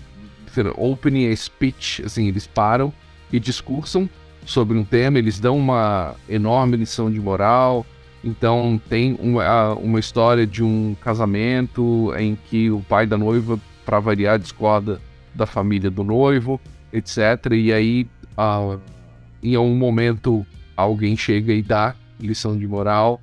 opening 0.75 1.31
a 1.31 1.35
speech, 1.35 2.03
assim, 2.03 2.27
eles 2.27 2.45
param 2.45 2.91
e 3.31 3.39
discursam 3.39 4.09
sobre 4.45 4.77
um 4.77 4.83
tema, 4.83 5.17
eles 5.17 5.39
dão 5.39 5.57
uma 5.57 6.15
enorme 6.27 6.75
lição 6.75 7.11
de 7.11 7.19
moral, 7.19 7.85
então 8.23 8.79
tem 8.89 9.17
uma, 9.19 9.73
uma 9.75 9.99
história 9.99 10.45
de 10.45 10.63
um 10.63 10.95
casamento 11.01 12.13
em 12.17 12.35
que 12.35 12.69
o 12.69 12.81
pai 12.81 13.07
da 13.07 13.17
noiva, 13.17 13.59
para 13.85 13.99
variar, 13.99 14.37
discorda 14.37 14.99
da 15.33 15.45
família 15.45 15.89
do 15.89 16.03
noivo, 16.03 16.59
etc. 16.91 17.53
E 17.53 17.71
aí, 17.71 18.07
em 19.41 19.57
um 19.57 19.75
momento, 19.75 20.45
alguém 20.75 21.15
chega 21.15 21.53
e 21.53 21.61
dá 21.61 21.95
lição 22.19 22.57
de 22.57 22.67
moral. 22.67 23.21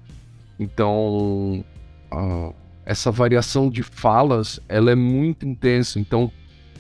Então, 0.58 1.62
essa 2.86 3.10
variação 3.10 3.68
de 3.68 3.82
falas, 3.82 4.58
ela 4.68 4.90
é 4.90 4.94
muito 4.94 5.46
intensa. 5.46 6.00
Então, 6.00 6.32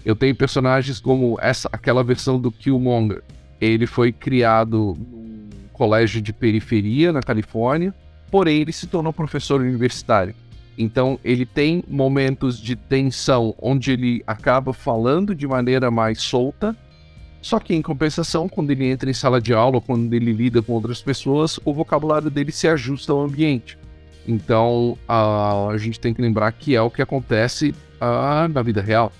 eu 0.04 0.16
tenho 0.16 0.34
personagens 0.34 1.00
como 1.00 1.36
essa, 1.40 1.68
aquela 1.70 2.02
versão 2.02 2.40
do 2.40 2.50
Killmonger. 2.50 3.22
Ele 3.60 3.86
foi 3.86 4.10
criado 4.10 4.94
num 4.96 5.48
colégio 5.72 6.22
de 6.22 6.32
periferia 6.32 7.12
na 7.12 7.20
Califórnia 7.20 7.94
porém 8.30 8.60
ele 8.60 8.72
se 8.72 8.86
tornou 8.86 9.12
professor 9.12 9.60
universitário. 9.60 10.34
Então 10.78 11.18
ele 11.24 11.46
tem 11.46 11.82
momentos 11.88 12.60
de 12.60 12.76
tensão 12.76 13.54
onde 13.58 13.92
ele 13.92 14.22
acaba 14.26 14.72
falando 14.72 15.34
de 15.34 15.46
maneira 15.46 15.90
mais 15.90 16.20
solta, 16.20 16.76
só 17.40 17.60
que 17.60 17.74
em 17.74 17.80
compensação, 17.80 18.48
quando 18.48 18.72
ele 18.72 18.86
entra 18.86 19.08
em 19.08 19.14
sala 19.14 19.40
de 19.40 19.54
aula, 19.54 19.80
quando 19.80 20.12
ele 20.12 20.32
lida 20.32 20.60
com 20.60 20.72
outras 20.72 21.00
pessoas, 21.00 21.60
o 21.64 21.72
vocabulário 21.72 22.28
dele 22.28 22.50
se 22.50 22.66
ajusta 22.66 23.12
ao 23.12 23.22
ambiente. 23.22 23.78
Então 24.26 24.98
a, 25.06 25.68
a 25.68 25.78
gente 25.78 26.00
tem 26.00 26.12
que 26.12 26.20
lembrar 26.20 26.50
que 26.52 26.74
é 26.74 26.82
o 26.82 26.90
que 26.90 27.00
acontece 27.00 27.74
uh, 28.00 28.48
na 28.52 28.62
vida 28.62 28.82
real, 28.82 29.12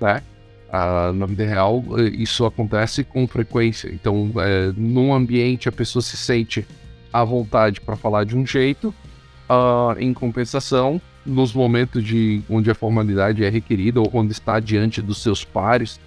né? 0.00 0.22
Uh, 0.68 1.12
na 1.14 1.26
vida 1.26 1.46
real, 1.46 1.82
isso 2.12 2.44
acontece 2.44 3.02
com 3.02 3.26
frequência. 3.26 3.90
Então, 3.90 4.30
é, 4.36 4.70
num 4.76 5.14
ambiente 5.14 5.66
a 5.66 5.72
pessoa 5.72 6.02
se 6.02 6.14
sente 6.14 6.66
à 7.20 7.24
vontade 7.24 7.80
para 7.80 7.96
falar 7.96 8.24
de 8.24 8.36
um 8.36 8.46
jeito, 8.46 8.94
uh, 9.48 9.98
em 9.98 10.12
compensação, 10.12 11.00
nos 11.24 11.52
momentos 11.52 12.02
de 12.02 12.42
onde 12.48 12.70
a 12.70 12.74
formalidade 12.74 13.44
é 13.44 13.48
requerida 13.48 14.00
ou 14.00 14.08
quando 14.08 14.30
está 14.30 14.58
diante 14.60 15.02
dos 15.02 15.22
seus 15.22 15.44
pares, 15.44 16.00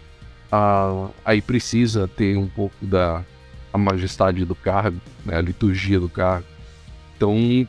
ah, 0.52 1.10
aí 1.24 1.42
precisa 1.42 2.08
ter 2.08 2.38
um 2.38 2.48
pouco 2.48 2.86
da 2.86 3.24
a 3.74 3.78
majestade 3.78 4.44
do 4.44 4.54
cargo, 4.54 5.00
né, 5.26 5.38
a 5.38 5.42
liturgia 5.42 5.98
do 5.98 6.10
cargo. 6.10 6.46
Então, 7.16 7.66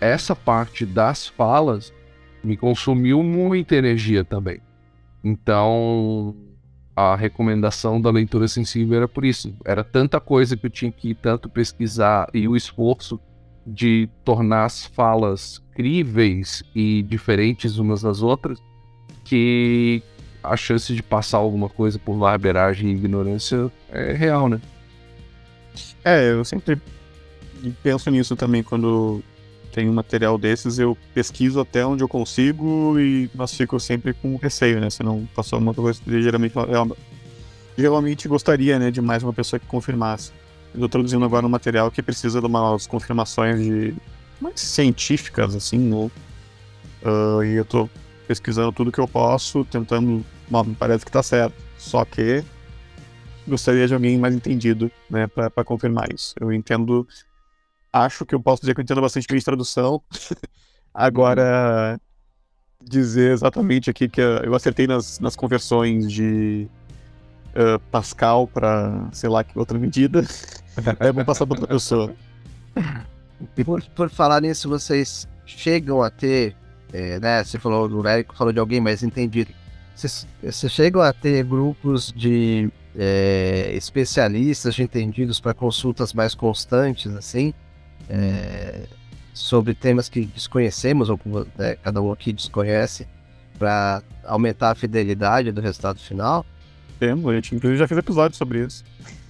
essa 0.00 0.34
parte 0.34 0.86
das 0.86 1.26
falas 1.26 1.92
me 2.42 2.56
consumiu 2.56 3.22
muita 3.22 3.76
energia 3.76 4.24
também. 4.24 4.60
Então, 5.22 6.34
a 6.96 7.14
recomendação 7.14 8.00
da 8.00 8.10
leitura 8.10 8.48
sensível 8.48 8.96
era 8.96 9.06
por 9.06 9.24
isso. 9.24 9.54
Era 9.64 9.84
tanta 9.84 10.18
coisa 10.18 10.56
que 10.56 10.64
eu 10.64 10.70
tinha 10.70 10.90
que 10.90 11.14
tanto 11.14 11.46
pesquisar 11.46 12.26
e 12.32 12.48
o 12.48 12.56
esforço 12.56 13.20
de 13.66 14.08
tornar 14.24 14.64
as 14.64 14.86
falas 14.86 15.62
críveis 15.74 16.62
e 16.74 17.02
diferentes 17.02 17.76
umas 17.76 18.00
das 18.00 18.22
outras, 18.22 18.62
que 19.24 20.02
a 20.42 20.56
chance 20.56 20.94
de 20.94 21.02
passar 21.02 21.38
alguma 21.38 21.68
coisa 21.68 21.98
por 21.98 22.16
barbeiragem 22.16 22.90
e 22.90 22.94
ignorância 22.94 23.70
é 23.90 24.12
real, 24.12 24.48
né? 24.48 24.60
É, 26.02 26.30
eu 26.30 26.44
sempre 26.44 26.80
penso 27.82 28.08
nisso 28.10 28.36
também 28.36 28.62
quando 28.62 29.22
um 29.88 29.92
material 29.92 30.38
desses, 30.38 30.78
eu 30.78 30.96
pesquiso 31.12 31.60
até 31.60 31.84
onde 31.84 32.02
eu 32.02 32.08
consigo, 32.08 32.98
e 32.98 33.30
mas 33.34 33.52
fico 33.52 33.78
sempre 33.78 34.14
com 34.14 34.36
receio, 34.36 34.80
né? 34.80 34.88
Se 34.90 35.02
não 35.02 35.28
passou 35.34 35.58
uma 35.58 35.74
coisa 35.74 36.00
geralmente, 36.06 36.54
geralmente 37.76 38.28
gostaria, 38.28 38.78
né, 38.78 38.90
de 38.90 39.00
mais 39.00 39.22
uma 39.22 39.32
pessoa 39.32 39.60
que 39.60 39.66
confirmasse. 39.66 40.32
Tô 40.78 40.88
traduzindo 40.88 41.24
agora 41.24 41.46
um 41.46 41.48
material 41.48 41.90
que 41.90 42.02
precisa 42.02 42.40
de 42.40 42.46
umas 42.46 42.86
confirmações 42.86 43.60
de 43.62 43.94
mais 44.40 44.60
científicas, 44.60 45.54
assim, 45.54 45.78
no, 45.78 46.06
uh, 46.06 47.42
e 47.44 47.54
eu 47.54 47.64
tô 47.64 47.88
pesquisando 48.26 48.72
tudo 48.72 48.92
que 48.92 48.98
eu 48.98 49.08
posso, 49.08 49.64
tentando. 49.64 50.24
Bom, 50.48 50.64
parece 50.74 51.04
que 51.04 51.10
tá 51.10 51.22
certo. 51.22 51.54
Só 51.78 52.04
que 52.04 52.44
gostaria 53.46 53.86
de 53.86 53.94
alguém 53.94 54.18
mais 54.18 54.34
entendido, 54.34 54.90
né, 55.08 55.26
para 55.26 55.64
confirmar 55.64 56.12
isso. 56.12 56.34
Eu 56.40 56.52
entendo 56.52 57.06
acho 58.02 58.24
que 58.26 58.34
eu 58.34 58.40
posso 58.40 58.62
dizer 58.62 58.74
que 58.74 58.80
eu 58.80 58.82
entendo 58.82 59.00
bastante 59.00 59.26
bem 59.28 59.38
de 59.38 59.44
tradução. 59.44 60.02
Agora, 60.92 62.00
dizer 62.82 63.32
exatamente 63.32 63.90
aqui 63.90 64.08
que 64.08 64.20
eu 64.20 64.54
acertei 64.54 64.86
nas, 64.86 65.18
nas 65.18 65.36
conversões 65.36 66.10
de 66.10 66.68
uh, 67.54 67.78
Pascal 67.90 68.46
para 68.46 69.08
sei 69.12 69.28
lá 69.28 69.42
que 69.42 69.58
outra 69.58 69.78
medida, 69.78 70.24
é 71.00 71.12
bom 71.12 71.24
passar 71.24 71.46
para 71.46 71.58
outra 71.58 71.74
pessoa. 71.74 72.14
Por, 73.64 73.82
por 73.94 74.10
falar 74.10 74.40
nisso, 74.40 74.68
vocês 74.68 75.28
chegam 75.44 76.02
a 76.02 76.10
ter, 76.10 76.56
é, 76.92 77.18
né? 77.20 77.44
Você 77.44 77.58
falou, 77.58 77.88
o 77.88 78.06
Érico 78.06 78.36
falou 78.36 78.52
de 78.52 78.58
alguém 78.58 78.80
mais 78.80 79.02
entendido. 79.02 79.52
Vocês, 79.94 80.26
vocês 80.42 80.72
chegam 80.72 81.02
a 81.02 81.12
ter 81.12 81.44
grupos 81.44 82.12
de 82.12 82.70
é, 82.94 83.70
especialistas, 83.74 84.74
de 84.74 84.82
entendidos 84.82 85.40
para 85.40 85.54
consultas 85.54 86.12
mais 86.12 86.34
constantes, 86.34 87.14
assim? 87.14 87.52
É, 88.08 88.86
sobre 89.32 89.74
temas 89.74 90.08
que 90.08 90.24
desconhecemos, 90.24 91.08
ou 91.10 91.18
né, 91.56 91.76
cada 91.76 92.00
um 92.00 92.12
aqui 92.12 92.32
desconhece, 92.32 93.06
para 93.58 94.02
aumentar 94.24 94.70
a 94.70 94.74
fidelidade 94.74 95.52
do 95.52 95.60
resultado 95.60 95.98
final? 95.98 96.44
Temos, 96.98 97.30
a 97.30 97.34
gente 97.34 97.54
inclusive 97.54 97.78
já 97.78 97.86
fez 97.86 97.98
episódio 97.98 98.36
sobre 98.36 98.64
isso. 98.64 98.84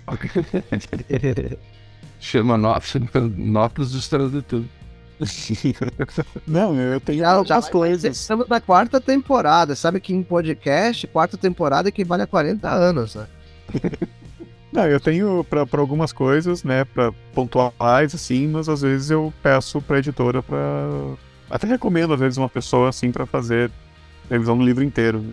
Chama 2.20 2.56
Notas 2.56 3.90
dos 3.90 4.08
Tradutores. 4.08 4.66
Não, 6.46 6.74
eu 6.76 7.00
tenho 7.00 7.20
já, 7.20 7.42
já 7.44 7.62
coisas. 7.62 8.18
Estamos 8.18 8.48
na 8.48 8.60
quarta 8.60 9.00
temporada. 9.00 9.74
Sabe 9.74 10.00
que 10.00 10.12
em 10.12 10.22
podcast, 10.22 11.06
quarta 11.06 11.36
temporada 11.36 11.88
equivale 11.88 12.22
a 12.22 12.26
40 12.26 12.68
anos, 12.68 13.14
né? 13.14 13.26
Não, 14.76 14.86
eu 14.86 15.00
tenho 15.00 15.42
para 15.42 15.80
algumas 15.80 16.12
coisas, 16.12 16.62
né, 16.62 16.84
para 16.84 17.10
pontuais, 17.32 18.14
assim, 18.14 18.46
mas 18.46 18.68
às 18.68 18.82
vezes 18.82 19.10
eu 19.10 19.32
peço 19.42 19.80
pra 19.80 20.00
editora 20.00 20.42
para 20.42 20.58
Até 21.48 21.66
recomendo, 21.66 22.12
às 22.12 22.20
vezes, 22.20 22.36
uma 22.36 22.48
pessoa, 22.48 22.90
assim, 22.90 23.10
para 23.10 23.24
fazer 23.24 23.70
revisão 24.28 24.58
do 24.58 24.62
livro 24.62 24.84
inteiro. 24.84 25.24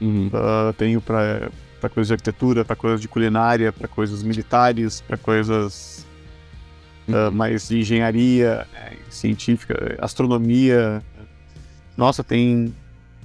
Uhum. 0.00 0.28
Uh, 0.28 0.72
tenho 0.72 1.02
para 1.02 1.50
para 1.82 1.90
coisas 1.90 2.08
de 2.08 2.14
arquitetura, 2.14 2.64
para 2.64 2.76
coisas 2.76 3.00
de 3.00 3.08
culinária, 3.08 3.72
para 3.72 3.88
coisas 3.88 4.22
militares, 4.22 5.00
para 5.00 5.16
coisas 5.16 6.06
uh, 7.08 7.30
mais 7.32 7.68
de 7.68 7.80
engenharia, 7.80 8.66
é, 8.72 8.92
científica, 9.10 9.98
astronomia. 10.00 11.02
Nossa, 11.96 12.22
tem 12.24 12.72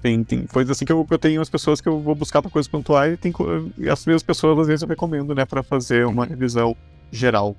tem, 0.08 0.24
tem 0.24 0.46
coisas 0.46 0.72
assim 0.72 0.86
que 0.86 0.92
eu, 0.92 1.06
eu 1.10 1.20
tenho 1.20 1.42
as 1.42 1.50
pessoas 1.50 1.82
que 1.82 1.90
eu 1.90 2.00
vou 2.00 2.16
buscar 2.16 2.42
para 2.42 2.50
coisas 2.50 2.70
pontuais 2.70 3.14
e, 3.14 3.18
tem, 3.18 3.34
e 3.78 3.90
as 3.90 4.06
mesmas 4.06 4.24
pessoas 4.24 4.58
às 4.60 4.68
vezes 4.68 4.82
eu 4.82 4.88
recomendo, 4.88 5.36
né, 5.36 5.46
para 5.46 5.62
fazer 5.62 6.06
uma 6.06 6.26
revisão 6.26 6.76
geral. 7.12 7.56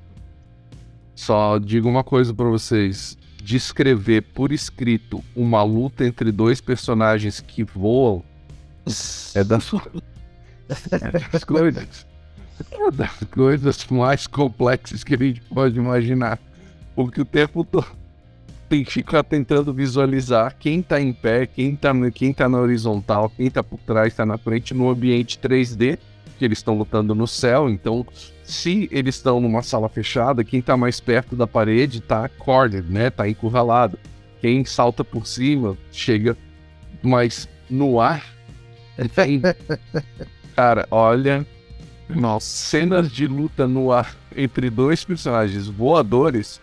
Só 1.14 1.58
digo 1.58 1.88
uma 1.88 2.02
coisa 2.02 2.32
para 2.32 2.46
vocês: 2.46 3.18
descrever 3.42 4.22
por 4.22 4.50
escrito 4.50 5.22
uma 5.36 5.62
luta 5.62 6.06
entre 6.06 6.32
dois 6.32 6.60
personagens 6.60 7.40
que 7.40 7.62
voam 7.64 8.22
é 9.34 9.44
das, 9.44 9.70
é 10.90 11.28
das 11.30 11.44
coisas, 11.44 12.06
é 12.70 12.90
das 12.90 13.18
coisas 13.30 13.86
mais 13.86 14.26
complexas 14.26 15.04
que 15.04 15.14
a 15.14 15.18
gente 15.18 15.42
pode 15.42 15.76
imaginar. 15.76 16.38
Porque 16.94 17.20
o 17.20 17.24
tempo 17.24 17.62
todo 17.62 17.86
tem 18.68 18.84
que 18.84 18.92
ficar 18.92 19.22
tentando 19.24 19.72
visualizar 19.72 20.54
quem 20.58 20.82
tá 20.82 21.00
em 21.00 21.12
pé, 21.12 21.46
quem 21.46 21.74
tá, 21.74 21.92
quem 22.14 22.32
tá 22.32 22.48
na 22.48 22.58
horizontal, 22.58 23.30
quem 23.30 23.50
tá 23.50 23.62
por 23.62 23.78
trás, 23.80 24.14
tá 24.14 24.26
na 24.26 24.36
frente, 24.36 24.74
no 24.74 24.90
ambiente 24.90 25.38
3D, 25.38 25.98
que 26.38 26.44
eles 26.44 26.58
estão 26.58 26.76
lutando 26.76 27.14
no 27.14 27.26
céu. 27.26 27.68
Então, 27.68 28.06
se 28.44 28.88
eles 28.92 29.16
estão 29.16 29.40
numa 29.40 29.62
sala 29.62 29.88
fechada, 29.88 30.44
quem 30.44 30.60
tá 30.60 30.76
mais 30.76 31.00
perto 31.00 31.34
da 31.34 31.46
parede 31.46 32.00
tá 32.00 32.28
cornered, 32.28 32.90
né? 32.90 33.10
Tá 33.10 33.28
encurralado. 33.28 33.98
Quem 34.40 34.64
salta 34.64 35.02
por 35.02 35.26
cima 35.26 35.76
chega 35.90 36.36
mais 37.02 37.48
no 37.70 38.00
ar. 38.00 38.24
Cara, 40.54 40.86
olha. 40.90 41.46
Nossa, 42.08 42.46
cenas 42.46 43.12
de 43.12 43.26
luta 43.26 43.68
no 43.68 43.92
ar 43.92 44.16
entre 44.34 44.70
dois 44.70 45.04
personagens 45.04 45.66
voadores 45.66 46.58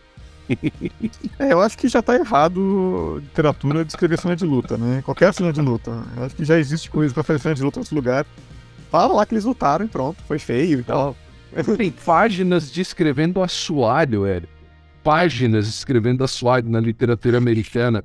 é, 1.39 1.53
eu 1.53 1.62
acho 1.62 1.77
que 1.77 1.88
já 1.88 2.01
tá 2.01 2.15
errado 2.15 3.19
literatura 3.21 3.84
descrever 3.84 4.19
cena 4.19 4.36
de 4.36 4.45
luta, 4.45 4.77
né? 4.77 5.01
Qualquer 5.03 5.34
cena 5.34 5.51
de 5.51 5.62
luta. 5.62 6.03
Eu 6.15 6.23
acho 6.23 6.36
que 6.36 6.45
já 6.45 6.58
existe 6.60 6.89
coisa 6.89 7.13
pra 7.13 7.23
fazer 7.23 7.39
cena 7.39 7.55
de 7.55 7.63
luta 7.63 7.79
em 7.79 7.81
outro 7.81 7.95
lugar. 7.95 8.25
Fala 8.91 9.13
lá 9.13 9.25
que 9.25 9.34
eles 9.34 9.45
lutaram 9.45 9.86
e 9.86 9.88
pronto, 9.88 10.21
foi 10.23 10.39
feio 10.39 10.79
e 10.79 10.84
tal. 10.84 11.15
Tem 11.77 11.91
páginas 11.91 12.71
descrevendo 12.71 13.41
assoalho, 13.41 14.27
Eric. 14.27 14.51
Páginas 15.03 15.65
descrevendo 15.65 16.23
assoalho 16.23 16.69
na 16.69 16.79
literatura 16.79 17.38
americana. 17.38 18.03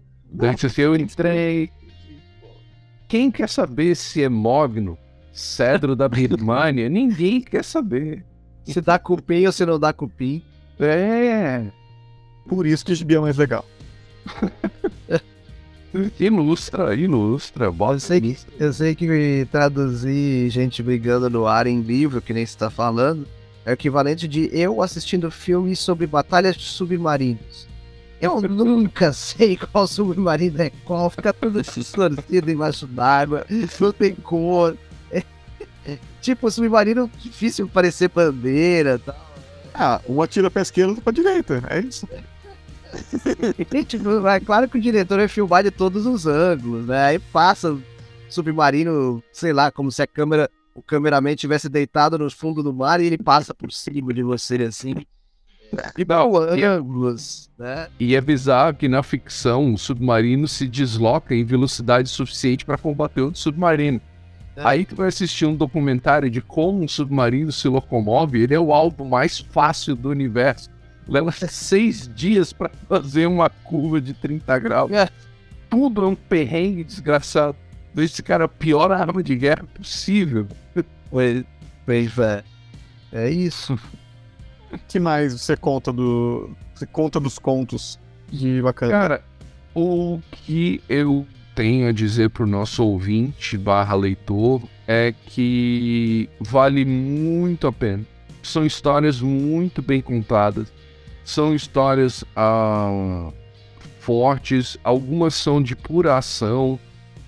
Eu 0.77 0.97
entrei. 0.97 1.71
Quem 3.09 3.31
quer 3.31 3.49
saber 3.49 3.97
se 3.97 4.23
é 4.23 4.29
mogno, 4.29 4.97
cedro 5.33 5.97
da 5.97 6.09
Birmania? 6.09 6.89
Ninguém 6.89 7.41
quer 7.41 7.65
saber. 7.65 8.25
Se 8.65 8.81
dá 8.81 8.99
cupim 8.99 9.47
ou 9.47 9.53
se 9.53 9.67
não 9.67 9.81
dá 9.81 9.93
cupim. 9.93 10.43
É. 10.79 11.67
Por 12.51 12.67
isso 12.67 12.85
que 12.85 12.91
o 12.91 12.97
gibi 12.97 13.15
é 13.15 13.21
mais 13.21 13.37
legal. 13.37 13.65
ilustra, 16.19 16.97
ilustra. 16.97 17.67
Eu 17.67 18.01
sei, 18.01 18.37
eu 18.59 18.73
sei 18.73 18.97
que 18.97 19.47
traduzir 19.53 20.51
gente 20.51 20.83
brigando 20.83 21.31
no 21.31 21.47
ar 21.47 21.69
em 21.69 21.81
livro, 21.81 22.21
que 22.21 22.33
nem 22.33 22.45
você 22.45 22.51
está 22.51 22.69
falando, 22.69 23.25
é 23.65 23.71
o 23.71 23.75
equivalente 23.75 24.27
de 24.27 24.51
eu 24.53 24.83
assistindo 24.83 25.31
filmes 25.31 25.79
sobre 25.79 26.09
batalhas 26.09 26.57
de 26.57 26.65
submarinos. 26.65 27.69
Eu 28.21 28.41
nunca 28.43 29.13
sei 29.13 29.57
qual 29.57 29.87
submarino 29.87 30.61
é 30.61 30.73
qual, 30.85 31.09
fica 31.09 31.33
tudo 31.33 31.63
distorcido 31.63 32.51
embaixo 32.51 32.85
d'água, 32.85 33.47
não 33.79 33.93
tem 33.93 34.13
cor. 34.13 34.77
É, 35.13 35.23
é, 35.87 35.99
tipo, 36.21 36.51
submarino 36.51 37.09
difícil 37.17 37.69
parecer 37.69 38.09
bandeira 38.09 38.97
e 38.97 38.99
tal. 38.99 39.31
Ah, 39.73 40.01
um 40.09 40.21
atira 40.21 40.51
pra 40.51 40.63
esquerda, 40.63 40.91
outro 40.91 41.05
pra 41.05 41.13
direita, 41.13 41.63
é 41.69 41.79
isso. 41.79 42.09
tipo, 43.87 44.27
é 44.27 44.41
claro 44.41 44.69
que 44.69 44.79
o 44.79 44.81
diretor 44.81 45.19
vai 45.19 45.29
filmar 45.29 45.63
de 45.63 45.71
todos 45.71 46.07
os 46.07 46.27
ângulos, 46.27 46.87
né? 46.87 47.05
Aí 47.05 47.19
passa 47.19 47.77
submarino, 48.29 49.23
sei 49.33 49.53
lá, 49.53 49.71
como 49.71 49.91
se 49.91 50.03
a 50.03 50.07
câmera, 50.07 50.49
o 50.75 50.83
cameraman 50.83 51.35
tivesse 51.35 51.69
deitado 51.69 52.19
no 52.19 52.31
fundo 52.31 52.63
do 52.63 52.73
mar 52.73 53.01
e 53.01 53.07
ele 53.07 53.19
passa 53.19 53.53
por 53.53 53.73
cima 53.73 54.13
de 54.13 54.23
você 54.23 54.57
assim. 54.63 54.95
E 55.97 56.05
não, 56.05 56.37
ângulos, 56.37 57.49
né? 57.57 57.89
E 57.99 58.17
é 58.17 58.21
bizarro 58.21 58.75
que 58.75 58.89
na 58.89 59.03
ficção 59.03 59.73
o 59.73 59.79
submarino 59.79 60.49
se 60.49 60.67
desloca 60.67 61.35
em 61.35 61.45
velocidade 61.45 62.09
suficiente 62.09 62.65
para 62.65 62.77
combater 62.77 63.21
outro 63.21 63.41
submarino. 63.41 64.01
É. 64.57 64.63
Aí 64.65 64.85
tu 64.85 64.97
vai 64.97 65.09
assistir 65.09 65.47
um 65.47 65.55
documentário 65.55 66.29
de 66.29 66.41
como 66.41 66.83
um 66.83 66.89
submarino 66.89 67.53
se 67.53 67.69
locomove, 67.69 68.43
ele 68.43 68.55
é 68.55 68.59
o 68.59 68.73
alvo 68.73 69.05
mais 69.05 69.39
fácil 69.39 69.95
do 69.95 70.09
universo 70.09 70.69
leva 71.11 71.33
seis 71.33 72.09
dias 72.15 72.53
para 72.53 72.71
fazer 72.89 73.27
uma 73.27 73.51
curva 73.51 74.01
de 74.01 74.15
30 74.15 74.59
graus. 74.61 74.93
É. 74.93 75.09
tudo 75.69 76.05
é 76.05 76.07
um 76.07 76.15
perrengue 76.15 76.85
desgraçado. 76.85 77.57
Esse 77.97 78.23
cara 78.23 78.45
é 78.45 78.47
a 78.47 78.49
pior 78.49 78.93
arma 78.93 79.23
de 79.23 79.35
guerra 79.37 79.65
possível. 79.75 80.47
Pois, 81.11 81.45
pois 81.85 82.19
é. 82.19 82.45
É 83.13 83.29
isso. 83.29 83.77
que 84.87 85.01
mais 85.01 85.33
você 85.33 85.57
conta 85.57 85.93
do. 85.93 86.51
Você 86.73 86.87
conta 86.87 87.19
dos 87.19 87.37
contos 87.37 87.99
de 88.31 88.63
bacana? 88.63 88.93
Cara, 88.93 89.25
o 89.75 90.21
que 90.31 90.81
eu 90.89 91.27
tenho 91.57 91.89
a 91.89 91.93
dizer 91.93 92.31
pro 92.31 92.47
nosso 92.47 92.85
ouvinte 92.85 93.59
barra 93.59 93.97
leitor 93.97 94.63
é 94.87 95.13
que 95.27 96.31
vale 96.41 96.85
muito 96.85 97.67
a 97.67 97.73
pena. 97.73 98.05
São 98.41 98.65
histórias 98.65 99.21
muito 99.21 99.83
bem 99.83 100.01
contadas. 100.01 100.73
São 101.31 101.55
histórias 101.55 102.25
ah, 102.35 103.31
fortes, 104.01 104.77
algumas 104.83 105.33
são 105.33 105.63
de 105.63 105.77
pura 105.77 106.19
ação, 106.19 106.77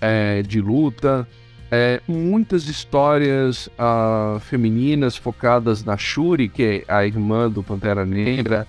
é, 0.01 0.41
de 0.41 0.59
luta, 0.59 1.25
é, 1.71 2.01
muitas 2.05 2.67
histórias 2.67 3.67
uh, 3.67 4.41
femininas 4.41 5.15
focadas 5.15 5.85
na 5.85 5.95
Shuri, 5.95 6.49
que 6.49 6.83
é 6.85 6.93
a 6.93 7.05
irmã 7.05 7.49
do 7.49 7.63
Pantera 7.63 8.05
Negra, 8.05 8.67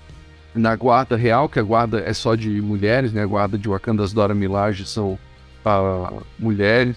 na 0.54 0.76
Guarda 0.76 1.16
Real, 1.16 1.48
que 1.48 1.58
a 1.58 1.64
guarda 1.64 1.98
é 1.98 2.12
só 2.12 2.36
de 2.36 2.62
mulheres, 2.62 3.12
né? 3.12 3.24
A 3.24 3.26
guarda 3.26 3.58
de 3.58 3.68
Wakandas 3.68 4.12
Dora 4.12 4.36
Milaje 4.36 4.86
são 4.86 5.18
uh, 5.66 6.22
mulheres. 6.38 6.94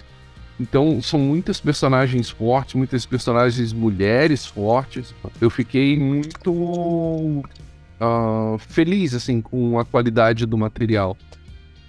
Então, 0.60 1.02
são 1.02 1.18
muitas 1.18 1.60
personagens 1.60 2.30
fortes, 2.30 2.76
muitas 2.76 3.04
personagens 3.04 3.72
mulheres 3.72 4.46
fortes. 4.46 5.12
Eu 5.40 5.50
fiquei 5.50 5.98
muito 5.98 7.42
uh, 8.00 8.58
feliz, 8.58 9.14
assim, 9.14 9.40
com 9.40 9.78
a 9.78 9.84
qualidade 9.84 10.46
do 10.46 10.56
material. 10.56 11.16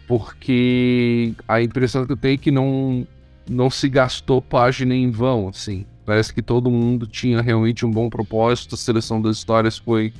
Porque 0.08 1.34
a 1.48 1.62
impressão 1.62 2.06
que 2.06 2.12
eu 2.14 2.18
tenho 2.18 2.34
é 2.34 2.38
que 2.38 2.52
não, 2.52 3.08
não 3.50 3.70
se 3.70 3.88
gastou 3.88 4.42
página 4.42 4.96
em 4.96 5.12
vão, 5.12 5.50
assim. 5.50 5.86
Parece 6.06 6.34
que 6.34 6.42
todo 6.42 6.72
mundo 6.72 7.06
tinha 7.06 7.42
realmente 7.42 7.86
um 7.86 7.92
bom 7.92 8.10
propósito, 8.10 8.74
a 8.74 8.78
seleção 8.78 9.22
das 9.22 9.38
histórias 9.38 9.78
foi 9.78 10.12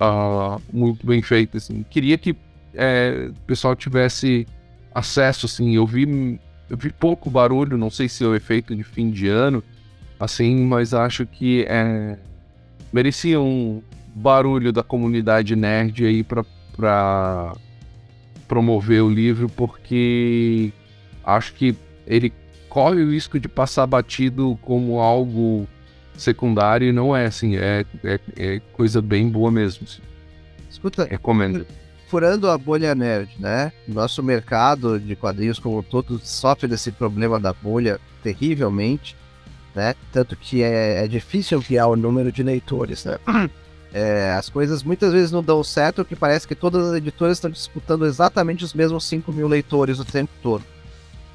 uh, 0.00 0.62
muito 0.72 1.04
bem 1.04 1.20
feita, 1.20 1.56
assim. 1.58 1.84
Queria 1.90 2.16
que 2.16 2.36
é, 2.74 3.30
o 3.30 3.46
pessoal 3.46 3.74
tivesse 3.74 4.46
acesso, 4.94 5.46
assim. 5.46 5.74
Eu 5.74 5.86
vi, 5.86 6.38
eu 6.70 6.76
vi 6.76 6.90
pouco 6.90 7.28
barulho, 7.28 7.76
não 7.76 7.90
sei 7.90 8.08
se 8.08 8.22
é 8.22 8.26
o 8.26 8.34
efeito 8.34 8.74
de 8.74 8.84
fim 8.84 9.10
de 9.10 9.26
ano, 9.26 9.62
assim, 10.20 10.64
mas 10.64 10.94
acho 10.94 11.26
que 11.26 11.64
é, 11.68 12.16
merecia 12.92 13.40
um 13.40 13.82
barulho 14.14 14.72
da 14.72 14.82
comunidade 14.82 15.56
nerd 15.56 16.04
aí 16.04 16.24
para 16.24 17.54
promover 18.46 19.02
o 19.02 19.10
livro, 19.10 19.48
porque 19.48 20.72
acho 21.24 21.54
que 21.54 21.74
ele 22.06 22.32
corre 22.68 23.02
o 23.02 23.10
risco 23.10 23.38
de 23.38 23.48
passar 23.48 23.86
batido 23.86 24.58
como 24.62 24.98
algo 24.98 25.66
secundário 26.16 26.88
e 26.88 26.92
não 26.92 27.16
é 27.16 27.26
assim, 27.26 27.56
é, 27.56 27.84
é, 28.04 28.20
é 28.36 28.60
coisa 28.72 29.00
bem 29.00 29.28
boa 29.28 29.50
mesmo. 29.50 29.86
Assim. 29.88 30.02
Escuta, 30.70 31.04
recomendo. 31.04 31.66
Furando 32.08 32.50
a 32.50 32.58
bolha 32.58 32.94
nerd, 32.94 33.30
né? 33.38 33.72
Nosso 33.88 34.22
mercado 34.22 35.00
de 35.00 35.16
quadrinhos 35.16 35.58
como 35.58 35.82
todo 35.82 36.18
sofre 36.22 36.68
desse 36.68 36.92
problema 36.92 37.40
da 37.40 37.54
bolha 37.54 37.98
terrivelmente, 38.22 39.16
né? 39.74 39.94
Tanto 40.12 40.36
que 40.36 40.62
é, 40.62 41.04
é 41.04 41.08
difícil 41.08 41.58
ampliar 41.58 41.86
o 41.86 41.96
número 41.96 42.30
de 42.30 42.42
leitores, 42.42 43.06
né? 43.06 43.18
É, 43.92 44.32
as 44.32 44.48
coisas 44.48 44.82
muitas 44.82 45.12
vezes 45.12 45.30
não 45.30 45.42
dão 45.42 45.62
certo, 45.62 46.04
que 46.04 46.16
parece 46.16 46.48
que 46.48 46.54
todas 46.54 46.88
as 46.88 46.94
editoras 46.94 47.36
estão 47.36 47.50
disputando 47.50 48.06
exatamente 48.06 48.64
os 48.64 48.72
mesmos 48.72 49.04
5 49.04 49.30
mil 49.32 49.46
leitores 49.46 49.98
o 49.98 50.04
tempo 50.04 50.32
todo. 50.42 50.64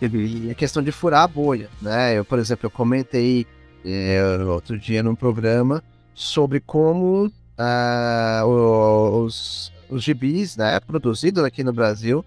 E 0.01 0.49
é 0.49 0.53
questão 0.53 0.81
de 0.81 0.91
furar 0.91 1.23
a 1.23 1.27
bolha, 1.27 1.69
né? 1.81 2.17
Eu, 2.17 2.25
por 2.25 2.39
exemplo, 2.39 2.65
eu 2.65 2.71
comentei 2.71 3.45
é, 3.85 4.21
outro 4.45 4.77
dia 4.77 5.01
num 5.03 5.15
programa 5.15 5.83
sobre 6.13 6.59
como 6.59 7.25
uh, 7.25 8.45
os, 8.45 9.71
os 9.89 10.03
gibis, 10.03 10.57
né, 10.57 10.79
produzidos 10.79 11.43
aqui 11.43 11.63
no 11.63 11.73
Brasil 11.73 12.25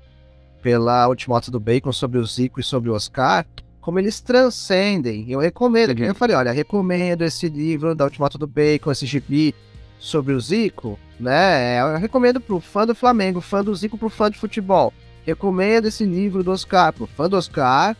pela 0.62 1.08
Ultimato 1.08 1.50
do 1.50 1.58
Bacon 1.58 1.92
sobre 1.92 2.18
o 2.18 2.26
Zico 2.26 2.60
e 2.60 2.62
sobre 2.62 2.90
o 2.90 2.94
Oscar, 2.94 3.46
como 3.80 3.98
eles 3.98 4.20
transcendem. 4.20 5.30
Eu 5.30 5.40
recomendo, 5.40 5.98
eu 5.98 6.14
falei, 6.14 6.36
olha, 6.36 6.52
recomendo 6.52 7.22
esse 7.22 7.48
livro 7.48 7.94
da 7.94 8.04
Ultimato 8.04 8.36
do 8.36 8.46
Bacon, 8.46 8.92
esse 8.92 9.06
gibi 9.06 9.54
sobre 10.00 10.32
o 10.32 10.40
Zico, 10.40 10.98
né? 11.20 11.80
Eu 11.80 11.98
recomendo 11.98 12.40
pro 12.40 12.58
fã 12.58 12.84
do 12.84 12.94
Flamengo, 12.96 13.40
fã 13.40 13.62
do 13.62 13.74
Zico 13.74 13.96
pro 13.96 14.10
fã 14.10 14.28
de 14.28 14.38
futebol 14.38 14.92
recomendo 15.24 15.86
esse 15.86 16.04
livro 16.04 16.42
do 16.42 16.50
Oscar, 16.50 16.92
pro 16.92 17.06
fã 17.06 17.28
do 17.28 17.36
Oscar, 17.36 17.96